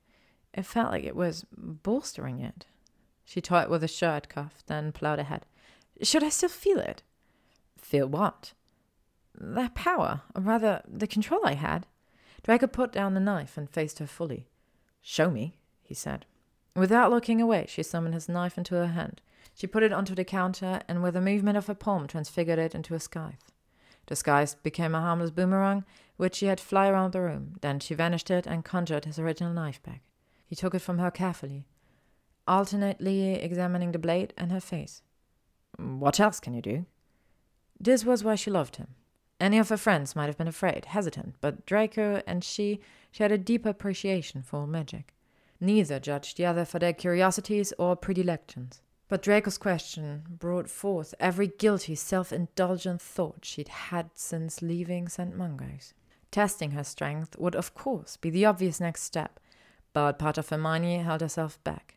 It 0.54 0.66
felt 0.66 0.92
like 0.92 1.04
it 1.04 1.16
was 1.16 1.46
bolstering 1.52 2.40
it. 2.42 2.66
She 3.24 3.42
toyed 3.42 3.70
with 3.70 3.84
a 3.84 3.88
shirt 3.88 4.30
cuff, 4.30 4.64
then 4.66 4.92
plowed 4.92 5.20
ahead. 5.20 5.46
Should 6.02 6.24
I 6.24 6.30
still 6.30 6.50
feel 6.50 6.80
it? 6.80 7.04
Feel 7.90 8.06
what? 8.06 8.54
That 9.34 9.74
power, 9.74 10.22
or 10.36 10.44
rather, 10.44 10.84
the 10.88 11.08
control 11.08 11.42
I 11.44 11.54
had. 11.54 11.88
Draco 12.44 12.68
put 12.68 12.92
down 12.92 13.16
the 13.16 13.20
knife 13.20 13.58
and 13.58 13.68
faced 13.68 13.98
her 13.98 14.06
fully. 14.06 14.46
Show 15.02 15.32
me, 15.32 15.58
he 15.82 15.96
said. 15.96 16.28
Without 16.76 17.10
looking 17.10 17.42
away, 17.42 17.66
she 17.68 17.82
summoned 17.82 18.14
his 18.14 18.30
knife 18.30 18.60
into 18.60 18.76
her 18.76 18.90
hand. 18.90 19.22
She 19.56 19.66
put 19.66 19.82
it 19.82 19.92
onto 19.92 20.14
the 20.14 20.24
counter 20.24 20.82
and, 20.88 21.02
with 21.02 21.16
a 21.16 21.22
movement 21.22 21.58
of 21.58 21.66
her 21.66 21.74
palm, 21.74 22.06
transfigured 22.06 22.60
it 22.60 22.76
into 22.76 22.94
a 22.94 23.00
scythe. 23.00 23.52
The 24.06 24.16
scythe 24.16 24.62
became 24.62 24.94
a 24.94 25.02
harmless 25.02 25.32
boomerang, 25.32 25.84
which 26.16 26.36
she 26.36 26.46
had 26.46 26.60
fly 26.60 26.90
around 26.90 27.14
the 27.14 27.22
room. 27.22 27.56
Then 27.62 27.80
she 27.80 27.96
vanished 27.96 28.30
it 28.30 28.46
and 28.46 28.64
conjured 28.64 29.06
his 29.06 29.18
original 29.18 29.52
knife 29.52 29.82
back. 29.82 30.04
He 30.46 30.56
took 30.56 30.76
it 30.76 30.84
from 30.84 31.00
her 31.00 31.10
carefully, 31.10 31.66
alternately 32.48 33.34
examining 33.34 33.94
the 33.94 33.98
blade 33.98 34.36
and 34.38 34.52
her 34.52 34.62
face. 34.62 35.02
What 35.80 36.20
else 36.20 36.40
can 36.40 36.54
you 36.54 36.62
do? 36.62 36.86
This 37.80 38.04
was 38.04 38.24
why 38.24 38.36
she 38.36 38.52
loved 38.52 38.76
him. 38.76 38.96
Any 39.40 39.58
of 39.58 39.70
her 39.70 39.78
friends 39.78 40.16
might 40.16 40.28
have 40.28 40.38
been 40.38 40.48
afraid, 40.48 40.86
hesitant, 40.86 41.36
but 41.40 41.66
Draco 41.66 42.22
and 42.28 42.44
she, 42.44 42.82
had 43.18 43.32
a 43.32 43.38
deep 43.38 43.66
appreciation 43.66 44.42
for 44.42 44.68
magic. 44.68 45.14
Neither 45.62 46.00
judged 46.00 46.38
the 46.38 46.46
other 46.46 46.66
for 46.66 46.80
their 46.80 46.94
curiosities 46.94 47.74
or 47.78 47.96
predilections. 47.96 48.82
But 49.08 49.22
Draco's 49.22 49.58
question 49.58 50.24
brought 50.30 50.70
forth 50.70 51.16
every 51.20 51.48
guilty, 51.48 51.96
self 51.96 52.32
indulgent 52.32 53.02
thought 53.02 53.44
she'd 53.44 53.68
had 53.68 54.12
since 54.14 54.62
leaving 54.62 55.10
St. 55.10 55.36
Mungo's. 55.36 55.94
Testing 56.32 56.72
her 56.72 56.84
strength 56.84 57.38
would, 57.40 57.56
of 57.56 57.74
course, 57.74 58.18
be 58.18 58.30
the 58.30 58.46
obvious 58.46 58.80
next 58.80 59.02
step, 59.02 59.40
but 59.94 60.20
part 60.20 60.38
of 60.38 60.50
Hermione 60.50 61.00
held 61.00 61.22
herself 61.22 61.62
back. 61.64 61.96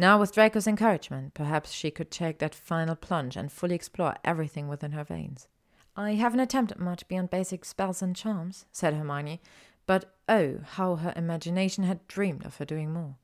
Now, 0.00 0.20
with 0.20 0.32
Draco's 0.32 0.68
encouragement, 0.68 1.34
perhaps 1.34 1.72
she 1.72 1.90
could 1.90 2.12
take 2.12 2.38
that 2.38 2.54
final 2.54 2.94
plunge 2.94 3.36
and 3.36 3.50
fully 3.50 3.74
explore 3.74 4.14
everything 4.24 4.68
within 4.68 4.92
her 4.92 5.02
veins. 5.02 5.48
I 5.96 6.12
haven't 6.12 6.38
attempted 6.38 6.78
much 6.78 7.08
beyond 7.08 7.30
basic 7.30 7.64
spells 7.64 8.00
and 8.00 8.14
charms, 8.14 8.64
said 8.70 8.94
Hermione, 8.94 9.40
but 9.86 10.14
oh, 10.28 10.60
how 10.62 10.94
her 10.96 11.12
imagination 11.16 11.82
had 11.82 12.06
dreamed 12.06 12.46
of 12.46 12.58
her 12.58 12.64
doing 12.64 12.92
more. 12.92 13.16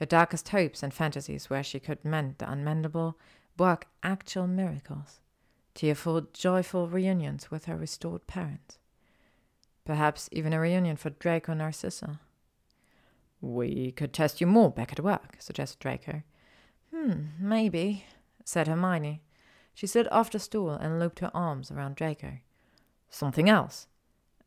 Her 0.00 0.06
darkest 0.06 0.48
hopes 0.48 0.82
and 0.82 0.92
fantasies 0.92 1.48
where 1.48 1.62
she 1.62 1.78
could 1.78 2.04
mend 2.04 2.34
the 2.38 2.46
unmendable, 2.46 3.14
work 3.56 3.86
actual 4.02 4.48
miracles, 4.48 5.20
tearful, 5.74 6.22
joyful 6.32 6.88
reunions 6.88 7.52
with 7.52 7.66
her 7.66 7.76
restored 7.76 8.26
parents. 8.26 8.78
Perhaps 9.84 10.28
even 10.32 10.52
a 10.52 10.58
reunion 10.58 10.96
for 10.96 11.10
Draco 11.10 11.52
and 11.52 11.60
Narcissa. 11.60 12.18
We 13.40 13.92
could 13.92 14.12
test 14.12 14.40
you 14.40 14.46
more 14.46 14.70
back 14.70 14.92
at 14.92 15.00
work, 15.00 15.36
suggested 15.38 15.78
Draco. 15.78 16.22
Hmm, 16.94 17.26
maybe, 17.38 18.04
said 18.44 18.66
Hermione. 18.66 19.22
She 19.74 19.86
stood 19.86 20.08
off 20.10 20.30
the 20.30 20.38
stool 20.38 20.70
and 20.70 20.98
looped 20.98 21.20
her 21.20 21.30
arms 21.32 21.70
around 21.70 21.96
Draco. 21.96 22.38
Something 23.10 23.48
else. 23.48 23.86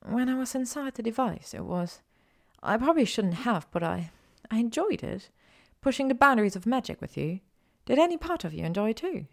When 0.03 0.27
I 0.27 0.35
was 0.35 0.55
inside 0.55 0.95
the 0.95 1.03
device, 1.03 1.53
it 1.53 1.63
was. 1.63 2.01
I 2.61 2.77
probably 2.77 3.05
shouldn't 3.05 3.35
have, 3.35 3.67
but 3.71 3.83
I. 3.83 4.11
I 4.49 4.57
enjoyed 4.57 5.03
it. 5.03 5.29
Pushing 5.79 6.09
the 6.09 6.15
boundaries 6.15 6.55
of 6.55 6.65
magic 6.65 6.99
with 6.99 7.15
you. 7.15 7.39
Did 7.85 7.97
any 7.97 8.17
part 8.17 8.43
of 8.43 8.53
you 8.53 8.65
enjoy 8.65 8.89
it 8.89 8.97
too? 8.97 9.27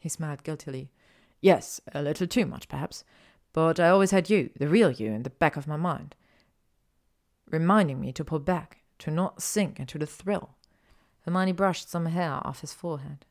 He 0.00 0.08
smiled 0.08 0.42
guiltily. 0.42 0.90
Yes, 1.40 1.80
a 1.94 2.02
little 2.02 2.26
too 2.26 2.44
much, 2.44 2.68
perhaps. 2.68 3.04
But 3.52 3.78
I 3.78 3.88
always 3.88 4.10
had 4.10 4.28
you, 4.28 4.50
the 4.58 4.68
real 4.68 4.90
you, 4.90 5.12
in 5.12 5.22
the 5.22 5.30
back 5.30 5.56
of 5.56 5.66
my 5.66 5.76
mind, 5.76 6.14
reminding 7.50 8.00
me 8.00 8.12
to 8.12 8.24
pull 8.24 8.38
back, 8.38 8.82
to 8.98 9.10
not 9.10 9.42
sink 9.42 9.78
into 9.78 9.98
the 9.98 10.06
thrill. 10.06 10.50
Hermione 11.24 11.52
brushed 11.52 11.90
some 11.90 12.06
hair 12.06 12.40
off 12.44 12.60
his 12.60 12.72
forehead. 12.72 13.24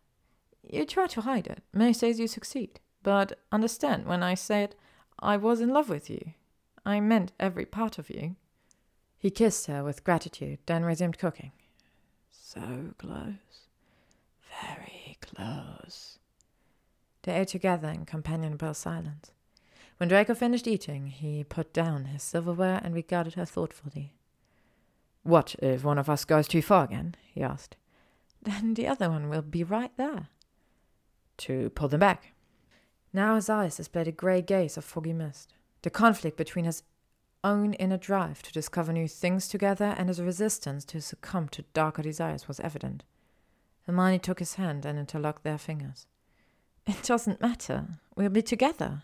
You 0.62 0.86
try 0.86 1.08
to 1.08 1.22
hide 1.22 1.48
it. 1.48 1.64
Most 1.74 2.02
days 2.02 2.20
you 2.20 2.28
succeed. 2.28 2.80
But 3.04 3.40
understand, 3.52 4.06
when 4.06 4.24
I 4.24 4.34
said 4.34 4.76
I 5.20 5.38
was 5.38 5.62
in 5.62 5.70
love 5.70 5.90
with 5.90 6.10
you, 6.10 6.34
I 6.86 7.00
meant 7.00 7.32
every 7.40 7.66
part 7.66 7.98
of 7.98 8.10
you. 8.10 8.36
He 9.18 9.30
kissed 9.30 9.68
her 9.68 9.84
with 9.84 10.04
gratitude, 10.04 10.60
then 10.66 10.84
resumed 10.84 11.18
cooking. 11.18 11.52
So 12.32 12.94
close. 12.98 13.68
Very 14.62 15.18
close. 15.22 16.20
They 17.24 17.34
ate 17.34 17.48
together 17.50 17.88
in 17.90 18.06
companionable 18.06 18.74
silence. 18.74 19.32
When 19.98 20.10
Draco 20.10 20.36
finished 20.36 20.68
eating, 20.68 21.08
he 21.08 21.44
put 21.44 21.74
down 21.74 22.06
his 22.06 22.22
silverware 22.22 22.82
and 22.84 22.94
regarded 22.94 23.36
her 23.36 23.46
thoughtfully. 23.46 24.14
What 25.26 25.56
if 25.58 25.84
one 25.84 25.98
of 25.98 26.08
us 26.08 26.24
goes 26.24 26.48
too 26.48 26.62
far 26.62 26.84
again? 26.84 27.16
he 27.34 27.42
asked. 27.42 27.76
Then 28.44 28.76
the 28.76 28.88
other 28.88 29.10
one 29.10 29.28
will 29.28 29.42
be 29.42 29.64
right 29.64 29.92
there. 29.98 30.28
To 31.38 31.72
pull 31.72 31.88
them 31.88 32.02
back. 32.02 32.34
Now 33.12 33.34
his 33.34 33.50
eyes 33.50 33.78
displayed 33.78 34.08
a 34.08 34.12
grey 34.12 34.44
gaze 34.44 34.78
of 34.78 34.86
foggy 34.86 35.14
mist. 35.14 35.56
The 35.82 35.90
conflict 35.90 36.38
between 36.38 36.66
his 36.66 36.84
own 37.44 37.74
inner 37.74 37.98
drive 37.98 38.44
to 38.44 38.54
discover 38.54 38.94
new 38.94 39.08
things 39.08 39.48
together 39.48 39.96
and 39.98 40.10
his 40.10 40.22
resistance 40.22 40.86
to 40.86 41.02
succumb 41.02 41.50
to 41.50 41.64
darker 41.74 42.04
desires 42.04 42.48
was 42.48 42.60
evident. 42.60 43.04
Hermione 43.88 44.20
took 44.20 44.38
his 44.38 44.56
hand 44.56 44.86
and 44.86 45.00
interlocked 45.00 45.44
their 45.44 45.58
fingers. 45.58 46.06
It 46.86 47.02
doesn't 47.02 47.42
matter. 47.42 47.88
We'll 48.16 48.30
be 48.30 48.44
together. 48.44 49.02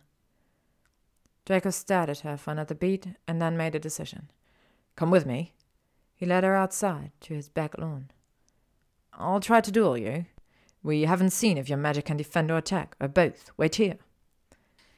Draco 1.45 1.71
stared 1.71 2.11
at 2.11 2.19
her 2.19 2.37
for 2.37 2.51
another 2.51 2.75
beat 2.75 3.07
and 3.27 3.41
then 3.41 3.57
made 3.57 3.73
a 3.73 3.79
decision. 3.79 4.29
Come 4.95 5.09
with 5.09 5.25
me, 5.25 5.53
he 6.21 6.27
led 6.27 6.43
her 6.43 6.55
outside 6.55 7.11
to 7.19 7.33
his 7.33 7.49
back 7.49 7.75
lawn. 7.79 8.11
I'll 9.11 9.39
try 9.39 9.59
to 9.59 9.71
duel 9.71 9.97
you. 9.97 10.27
We 10.83 11.05
haven't 11.05 11.31
seen 11.31 11.57
if 11.57 11.67
your 11.67 11.79
magic 11.79 12.05
can 12.05 12.17
defend 12.17 12.51
or 12.51 12.57
attack, 12.57 12.95
or 13.01 13.07
both. 13.07 13.49
Wait 13.57 13.73
here. 13.73 13.97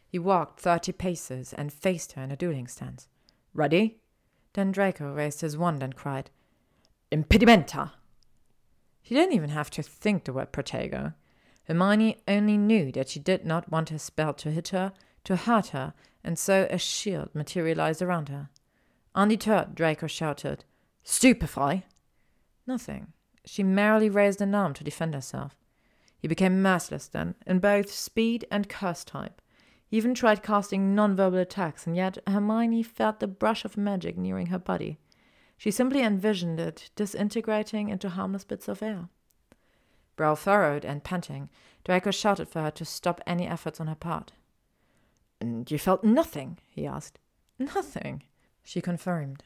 He 0.06 0.20
walked 0.20 0.60
thirty 0.60 0.92
paces 0.92 1.54
and 1.54 1.72
faced 1.72 2.12
her 2.12 2.24
in 2.24 2.32
a 2.32 2.36
dueling 2.36 2.68
stance. 2.68 3.08
Ready? 3.54 4.00
Then 4.52 4.74
Draco 4.74 5.14
raised 5.14 5.40
his 5.40 5.56
wand 5.56 5.82
and 5.82 5.96
cried, 5.96 6.30
Impedimenta! 7.10 7.94
She 9.02 9.16
didn't 9.16 9.34
even 9.34 9.52
have 9.52 9.70
to 9.70 9.82
think 9.82 10.26
the 10.26 10.34
word 10.34 10.52
protego. 10.52 11.14
Hermione 11.70 12.22
only 12.28 12.58
knew 12.58 12.92
that 12.92 13.08
she 13.08 13.22
did 13.22 13.46
not 13.46 13.72
want 13.72 13.92
her 13.92 13.98
spell 13.98 14.34
to 14.34 14.52
hit 14.52 14.68
her, 14.70 14.92
to 15.24 15.38
hurt 15.38 15.68
her, 15.68 15.94
and 16.22 16.38
so 16.38 16.68
a 16.70 16.78
shield 16.78 17.30
materialized 17.34 18.02
around 18.02 18.28
her. 18.28 18.50
Undeterred, 19.16 19.74
Draco 19.74 20.08
shouted, 20.08 20.66
Stupefy? 21.04 21.86
Nothing. 22.66 23.13
She 23.46 23.63
merely 23.63 24.10
raised 24.10 24.42
an 24.42 24.56
arm 24.56 24.74
to 24.76 24.84
defend 24.84 25.13
herself. 25.13 25.58
He 26.18 26.28
became 26.28 26.62
merciless 26.62 27.08
then, 27.08 27.36
in 27.46 27.60
both 27.60 27.92
speed 27.92 28.46
and 28.50 28.70
curse 28.70 29.04
type. 29.04 29.42
He 29.86 29.98
even 29.98 30.13
tried 30.13 30.42
casting 30.42 30.96
non-verbal 30.96 31.39
attacks, 31.39 31.86
and 31.86 31.96
yet 31.96 32.18
Hermione 32.26 32.84
felt 32.84 33.20
the 33.20 33.28
brush 33.28 33.66
of 33.66 33.76
magic 33.76 34.18
nearing 34.18 34.48
her 34.48 34.60
body. 34.60 34.98
She 35.58 35.70
simply 35.72 36.02
envisioned 36.02 36.60
it 36.60 36.89
disintegrating 36.96 37.89
into 37.89 38.10
harmless 38.10 38.46
bits 38.46 38.68
of 38.68 38.82
air. 38.82 39.10
Brow 40.16 40.36
furrowed 40.36 40.86
and 40.86 41.04
panting, 41.04 41.50
Draco 41.84 42.12
shouted 42.12 42.48
for 42.48 42.62
her 42.62 42.72
to 42.72 42.86
stop 42.86 43.20
any 43.28 43.46
efforts 43.46 43.80
on 43.80 43.88
her 43.88 43.96
part. 43.96 44.32
And 45.42 45.70
you 45.70 45.78
felt 45.78 46.04
nothing? 46.04 46.60
he 46.70 46.88
asked. 46.88 47.20
Nothing, 47.60 48.24
she 48.63 48.80
confirmed. 48.80 49.44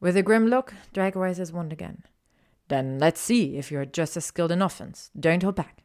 With 0.00 0.16
a 0.16 0.22
grim 0.22 0.48
look, 0.48 0.74
Draco 0.92 1.20
raised 1.20 1.38
his 1.38 1.52
wand 1.52 1.72
again. 1.72 2.04
Then 2.68 2.98
let's 2.98 3.20
see 3.20 3.56
if 3.56 3.70
you're 3.70 3.84
just 3.84 4.16
as 4.16 4.24
skilled 4.24 4.52
in 4.52 4.62
offense. 4.62 5.10
Don't 5.18 5.42
hold 5.42 5.54
back. 5.54 5.82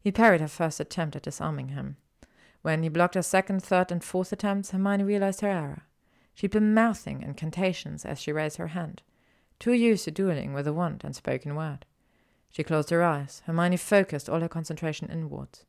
He 0.00 0.12
parried 0.12 0.40
her 0.40 0.48
first 0.48 0.80
attempt 0.80 1.16
at 1.16 1.22
disarming 1.22 1.68
him. 1.68 1.96
When 2.62 2.82
he 2.82 2.88
blocked 2.88 3.14
her 3.14 3.22
second, 3.22 3.62
third, 3.62 3.92
and 3.92 4.02
fourth 4.02 4.32
attempts, 4.32 4.70
Hermione 4.70 5.04
realized 5.04 5.40
her 5.40 5.48
error. 5.48 5.82
She'd 6.34 6.50
been 6.50 6.74
mouthing 6.74 7.22
incantations 7.22 8.04
as 8.04 8.20
she 8.20 8.32
raised 8.32 8.56
her 8.56 8.68
hand, 8.68 9.02
too 9.58 9.72
used 9.72 10.04
to 10.04 10.10
dueling 10.10 10.52
with 10.52 10.66
a 10.66 10.72
wand 10.72 11.02
and 11.04 11.14
spoken 11.14 11.54
word. 11.54 11.86
She 12.50 12.62
closed 12.62 12.90
her 12.90 13.02
eyes. 13.02 13.42
Hermione 13.46 13.76
focused 13.76 14.28
all 14.28 14.40
her 14.40 14.48
concentration 14.48 15.08
inwards, 15.10 15.64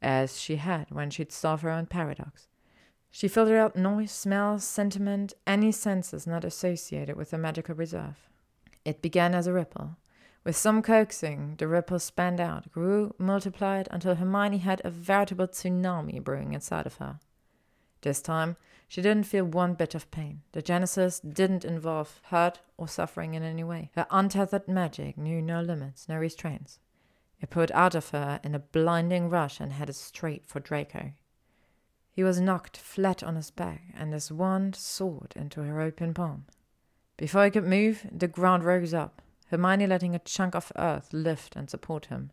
as 0.00 0.40
she 0.40 0.56
had 0.56 0.90
when 0.90 1.10
she'd 1.10 1.32
solved 1.32 1.62
her 1.62 1.70
own 1.70 1.86
paradox. 1.86 2.48
She 3.10 3.28
filtered 3.28 3.58
out 3.58 3.76
noise, 3.76 4.12
smell, 4.12 4.58
sentiment, 4.58 5.32
any 5.46 5.72
senses 5.72 6.26
not 6.26 6.44
associated 6.44 7.16
with 7.16 7.30
the 7.30 7.38
magical 7.38 7.74
reserve. 7.74 8.28
It 8.84 9.02
began 9.02 9.34
as 9.34 9.46
a 9.46 9.52
ripple. 9.52 9.96
With 10.44 10.56
some 10.56 10.82
coaxing, 10.82 11.56
the 11.58 11.68
ripple 11.68 11.98
spanned 11.98 12.40
out, 12.40 12.70
grew, 12.72 13.14
multiplied, 13.18 13.88
until 13.90 14.14
Hermione 14.14 14.58
had 14.58 14.80
a 14.84 14.90
veritable 14.90 15.48
tsunami 15.48 16.22
brewing 16.22 16.54
inside 16.54 16.86
of 16.86 16.96
her. 16.96 17.18
This 18.02 18.22
time, 18.22 18.56
she 18.86 19.02
didn't 19.02 19.26
feel 19.26 19.44
one 19.44 19.74
bit 19.74 19.94
of 19.94 20.10
pain. 20.10 20.42
The 20.52 20.62
Genesis 20.62 21.20
didn't 21.20 21.64
involve 21.64 22.20
hurt 22.24 22.60
or 22.76 22.88
suffering 22.88 23.34
in 23.34 23.42
any 23.42 23.64
way. 23.64 23.90
Her 23.94 24.06
untethered 24.10 24.68
magic 24.68 25.18
knew 25.18 25.42
no 25.42 25.60
limits, 25.60 26.08
no 26.08 26.16
restraints. 26.16 26.78
It 27.40 27.50
poured 27.50 27.72
out 27.72 27.94
of 27.94 28.10
her 28.10 28.40
in 28.42 28.54
a 28.54 28.58
blinding 28.58 29.28
rush 29.28 29.60
and 29.60 29.72
headed 29.72 29.96
straight 29.96 30.46
for 30.46 30.60
Draco. 30.60 31.12
He 32.18 32.24
was 32.24 32.40
knocked 32.40 32.76
flat 32.76 33.22
on 33.22 33.36
his 33.36 33.52
back, 33.52 33.94
and 33.94 34.12
his 34.12 34.32
wand 34.32 34.74
soared 34.74 35.34
into 35.36 35.62
her 35.62 35.80
open 35.80 36.14
palm. 36.14 36.46
Before 37.16 37.44
he 37.44 37.50
could 37.52 37.62
move, 37.62 38.08
the 38.10 38.26
ground 38.26 38.64
rose 38.64 38.92
up, 38.92 39.22
Hermione 39.52 39.86
letting 39.86 40.16
a 40.16 40.18
chunk 40.18 40.56
of 40.56 40.72
earth 40.74 41.12
lift 41.12 41.54
and 41.54 41.70
support 41.70 42.06
him. 42.06 42.32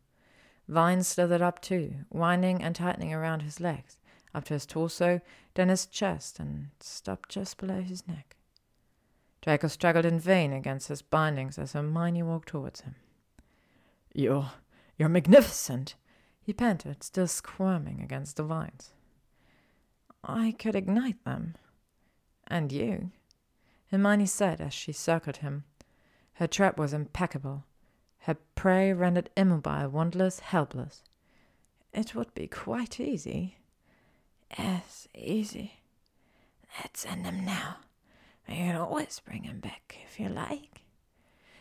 Vines 0.67 1.07
slithered 1.07 1.43
up 1.43 1.61
too, 1.61 1.97
winding 2.09 2.63
and 2.63 2.75
tightening 2.75 3.13
around 3.13 3.43
his 3.43 3.59
legs, 3.59 3.99
up 4.33 4.45
to 4.45 4.55
his 4.55 4.65
torso, 4.65 5.21
then 5.53 5.69
his 5.69 5.85
chest, 5.85 6.39
and 6.39 6.69
stopped 6.79 7.29
just 7.29 7.59
below 7.59 7.83
his 7.83 8.07
neck. 8.07 8.37
Draco 9.43 9.67
struggled 9.67 10.05
in 10.05 10.19
vain 10.19 10.51
against 10.51 10.87
his 10.87 11.03
bindings 11.03 11.59
as 11.59 11.73
Hermione 11.73 12.23
walked 12.23 12.49
towards 12.49 12.81
him. 12.81 12.95
You're 14.15 14.49
you're 14.97 15.09
magnificent, 15.09 15.93
he 16.41 16.53
panted, 16.53 17.03
still 17.03 17.27
squirming 17.27 18.01
against 18.01 18.37
the 18.37 18.43
vines. 18.43 18.89
I 20.25 20.55
could 20.57 20.75
ignite 20.75 21.23
them. 21.23 21.55
And 22.47 22.71
you, 22.71 23.11
Hermione 23.91 24.25
said 24.25 24.59
as 24.61 24.73
she 24.73 24.91
circled 24.91 25.37
him. 25.37 25.63
Her 26.33 26.47
trap 26.47 26.77
was 26.77 26.93
impeccable, 26.93 27.63
her 28.25 28.37
prey 28.55 28.91
rendered 28.91 29.29
immobile, 29.37 29.87
wandless, 29.91 30.39
helpless. 30.39 31.03
It 31.93 32.15
would 32.15 32.33
be 32.33 32.47
quite 32.47 32.99
easy. 32.99 33.57
Yes, 34.57 35.07
easy. 35.13 35.79
Let's 36.79 37.05
end 37.05 37.25
him 37.25 37.45
now. 37.45 37.77
You 38.47 38.55
can 38.55 38.75
always 38.77 39.21
bring 39.23 39.43
him 39.43 39.59
back 39.59 39.99
if 40.07 40.19
you 40.19 40.27
like. 40.27 40.81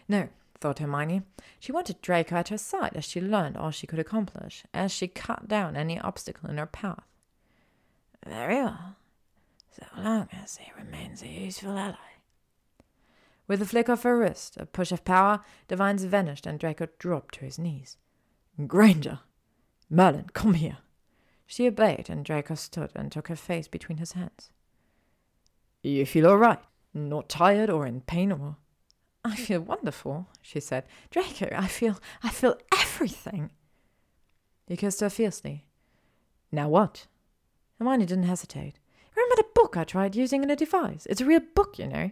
No, 0.08 0.30
thought 0.58 0.78
Hermione. 0.78 1.22
She 1.60 1.70
wanted 1.70 2.00
Draco 2.00 2.36
at 2.36 2.48
her 2.48 2.58
side 2.58 2.92
as 2.94 3.04
she 3.04 3.20
learned 3.20 3.58
all 3.58 3.70
she 3.70 3.86
could 3.86 3.98
accomplish, 3.98 4.64
as 4.72 4.90
she 4.90 5.06
cut 5.06 5.46
down 5.46 5.76
any 5.76 6.00
obstacle 6.00 6.48
in 6.48 6.56
her 6.56 6.66
path. 6.66 7.04
Very 8.26 8.56
well, 8.56 8.96
so 9.70 9.86
long 9.96 10.28
as 10.32 10.56
he 10.56 10.72
remains 10.78 11.22
a 11.22 11.28
useful 11.28 11.76
ally. 11.76 11.96
With 13.46 13.60
a 13.60 13.66
flick 13.66 13.88
of 13.88 14.02
her 14.02 14.16
wrist, 14.16 14.56
a 14.56 14.64
push 14.64 14.90
of 14.90 15.04
power, 15.04 15.40
the 15.68 15.76
vines 15.76 16.04
vanished 16.04 16.46
and 16.46 16.58
Draco 16.58 16.88
dropped 16.98 17.34
to 17.34 17.44
his 17.44 17.58
knees. 17.58 17.98
Granger! 18.66 19.20
Merlin, 19.90 20.30
come 20.32 20.54
here! 20.54 20.78
She 21.46 21.66
obeyed, 21.66 22.08
and 22.08 22.24
Draco 22.24 22.54
stood 22.54 22.90
and 22.94 23.12
took 23.12 23.28
her 23.28 23.36
face 23.36 23.68
between 23.68 23.98
his 23.98 24.12
hands. 24.12 24.50
You 25.82 26.06
feel 26.06 26.26
all 26.26 26.38
right? 26.38 26.60
Not 26.94 27.28
tired 27.28 27.68
or 27.68 27.86
in 27.86 28.00
pain 28.00 28.32
or. 28.32 28.56
I 29.22 29.36
feel 29.36 29.60
wonderful, 29.60 30.28
she 30.40 30.60
said. 30.60 30.84
Draco, 31.10 31.48
I 31.54 31.66
feel 31.66 31.98
I 32.22 32.30
feel 32.30 32.56
everything. 32.72 33.50
He 34.66 34.76
kissed 34.76 35.00
her 35.00 35.10
fiercely. 35.10 35.66
Now 36.50 36.68
what? 36.70 37.06
Hermione 37.78 38.06
didn't 38.06 38.24
hesitate. 38.24 38.78
Remember 39.16 39.36
the 39.36 39.46
book 39.54 39.76
I 39.76 39.84
tried 39.84 40.16
using 40.16 40.42
in 40.42 40.50
a 40.50 40.56
device? 40.56 41.06
It's 41.06 41.20
a 41.20 41.24
real 41.24 41.40
book, 41.54 41.78
you 41.78 41.86
know. 41.86 42.10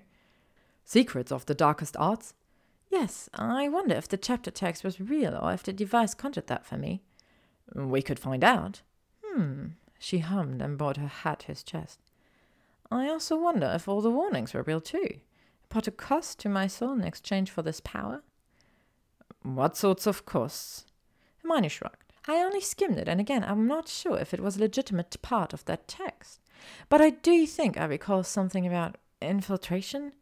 Secrets 0.84 1.32
of 1.32 1.46
the 1.46 1.54
Darkest 1.54 1.96
Arts? 1.96 2.34
Yes, 2.90 3.28
I 3.34 3.68
wonder 3.68 3.94
if 3.94 4.08
the 4.08 4.16
chapter 4.16 4.50
text 4.50 4.84
was 4.84 5.00
real 5.00 5.38
or 5.40 5.52
if 5.52 5.62
the 5.62 5.72
device 5.72 6.14
conjured 6.14 6.48
that 6.48 6.66
for 6.66 6.76
me. 6.76 7.02
We 7.74 8.02
could 8.02 8.18
find 8.18 8.44
out. 8.44 8.82
Hmm, 9.24 9.68
she 9.98 10.18
hummed 10.18 10.60
and 10.60 10.76
brought 10.76 10.98
her 10.98 11.06
hat 11.06 11.40
to 11.40 11.46
his 11.46 11.62
chest. 11.62 12.00
I 12.90 13.08
also 13.08 13.38
wonder 13.40 13.72
if 13.74 13.88
all 13.88 14.02
the 14.02 14.10
warnings 14.10 14.52
were 14.52 14.62
real 14.62 14.80
too. 14.80 15.20
Put 15.70 15.86
a 15.86 15.90
cost 15.90 16.38
to 16.40 16.50
my 16.50 16.66
soul 16.66 16.92
in 16.92 17.04
exchange 17.04 17.50
for 17.50 17.62
this 17.62 17.80
power? 17.80 18.22
What 19.42 19.76
sorts 19.76 20.06
of 20.06 20.26
costs? 20.26 20.84
Hermione 21.42 21.70
shrugged. 21.70 22.11
I 22.26 22.36
only 22.36 22.60
skimmed 22.60 22.98
it, 22.98 23.08
and 23.08 23.20
again, 23.20 23.44
I'm 23.44 23.66
not 23.66 23.88
sure 23.88 24.18
if 24.18 24.32
it 24.32 24.40
was 24.40 24.56
a 24.56 24.60
legitimate 24.60 25.16
part 25.22 25.52
of 25.52 25.64
that 25.64 25.88
text. 25.88 26.40
But 26.88 27.00
I 27.00 27.10
do 27.10 27.46
think 27.46 27.76
I 27.76 27.84
recall 27.84 28.22
something 28.22 28.66
about 28.66 28.96
infiltration 29.20 30.12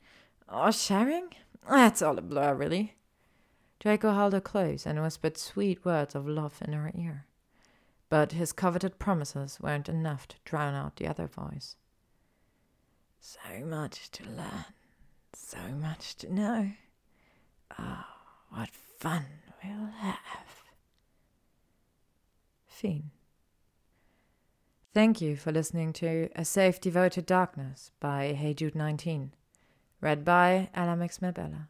or 0.48 0.72
sharing. 0.72 1.30
That's 1.68 2.00
all 2.00 2.18
a 2.18 2.22
blur, 2.22 2.54
really. 2.54 2.96
Draco 3.78 4.12
held 4.12 4.32
her 4.32 4.40
close 4.40 4.86
and 4.86 5.02
whispered 5.02 5.36
sweet 5.36 5.84
words 5.84 6.14
of 6.14 6.26
love 6.26 6.62
in 6.64 6.72
her 6.72 6.90
ear. 6.94 7.26
But 8.08 8.32
his 8.32 8.52
coveted 8.52 8.98
promises 8.98 9.58
weren't 9.60 9.88
enough 9.88 10.26
to 10.28 10.36
drown 10.44 10.74
out 10.74 10.96
the 10.96 11.06
other 11.06 11.26
voice. 11.26 11.76
So 13.20 13.64
much 13.64 14.10
to 14.12 14.24
learn 14.24 14.64
so 15.50 15.58
much 15.80 16.16
to 16.16 16.32
know. 16.32 16.72
Oh, 17.78 18.04
what 18.50 18.70
fun 18.70 19.24
we'll 19.64 19.86
have. 19.98 20.59
Fiend. 22.80 23.10
Thank 24.94 25.20
you 25.20 25.36
for 25.36 25.52
listening 25.52 25.92
to 25.92 26.30
A 26.34 26.46
Safe 26.46 26.80
Devoted 26.80 27.26
Darkness 27.26 27.90
by 28.00 28.32
Hey 28.32 28.54
Jude 28.54 28.74
19, 28.74 29.34
read 30.00 30.24
by 30.24 30.70
Alamix 30.74 31.20
Mabella. 31.20 31.68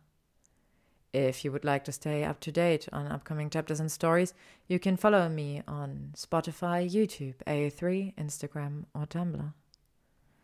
If 1.12 1.44
you 1.44 1.50
would 1.50 1.64
like 1.64 1.82
to 1.86 1.92
stay 1.92 2.22
up 2.22 2.38
to 2.40 2.52
date 2.52 2.88
on 2.92 3.08
upcoming 3.08 3.50
chapters 3.50 3.80
and 3.80 3.90
stories, 3.90 4.34
you 4.68 4.78
can 4.78 4.96
follow 4.96 5.28
me 5.28 5.62
on 5.66 6.14
Spotify, 6.16 6.88
YouTube, 6.88 7.34
AO3, 7.44 8.14
Instagram, 8.14 8.84
or 8.94 9.04
Tumblr. 9.04 9.52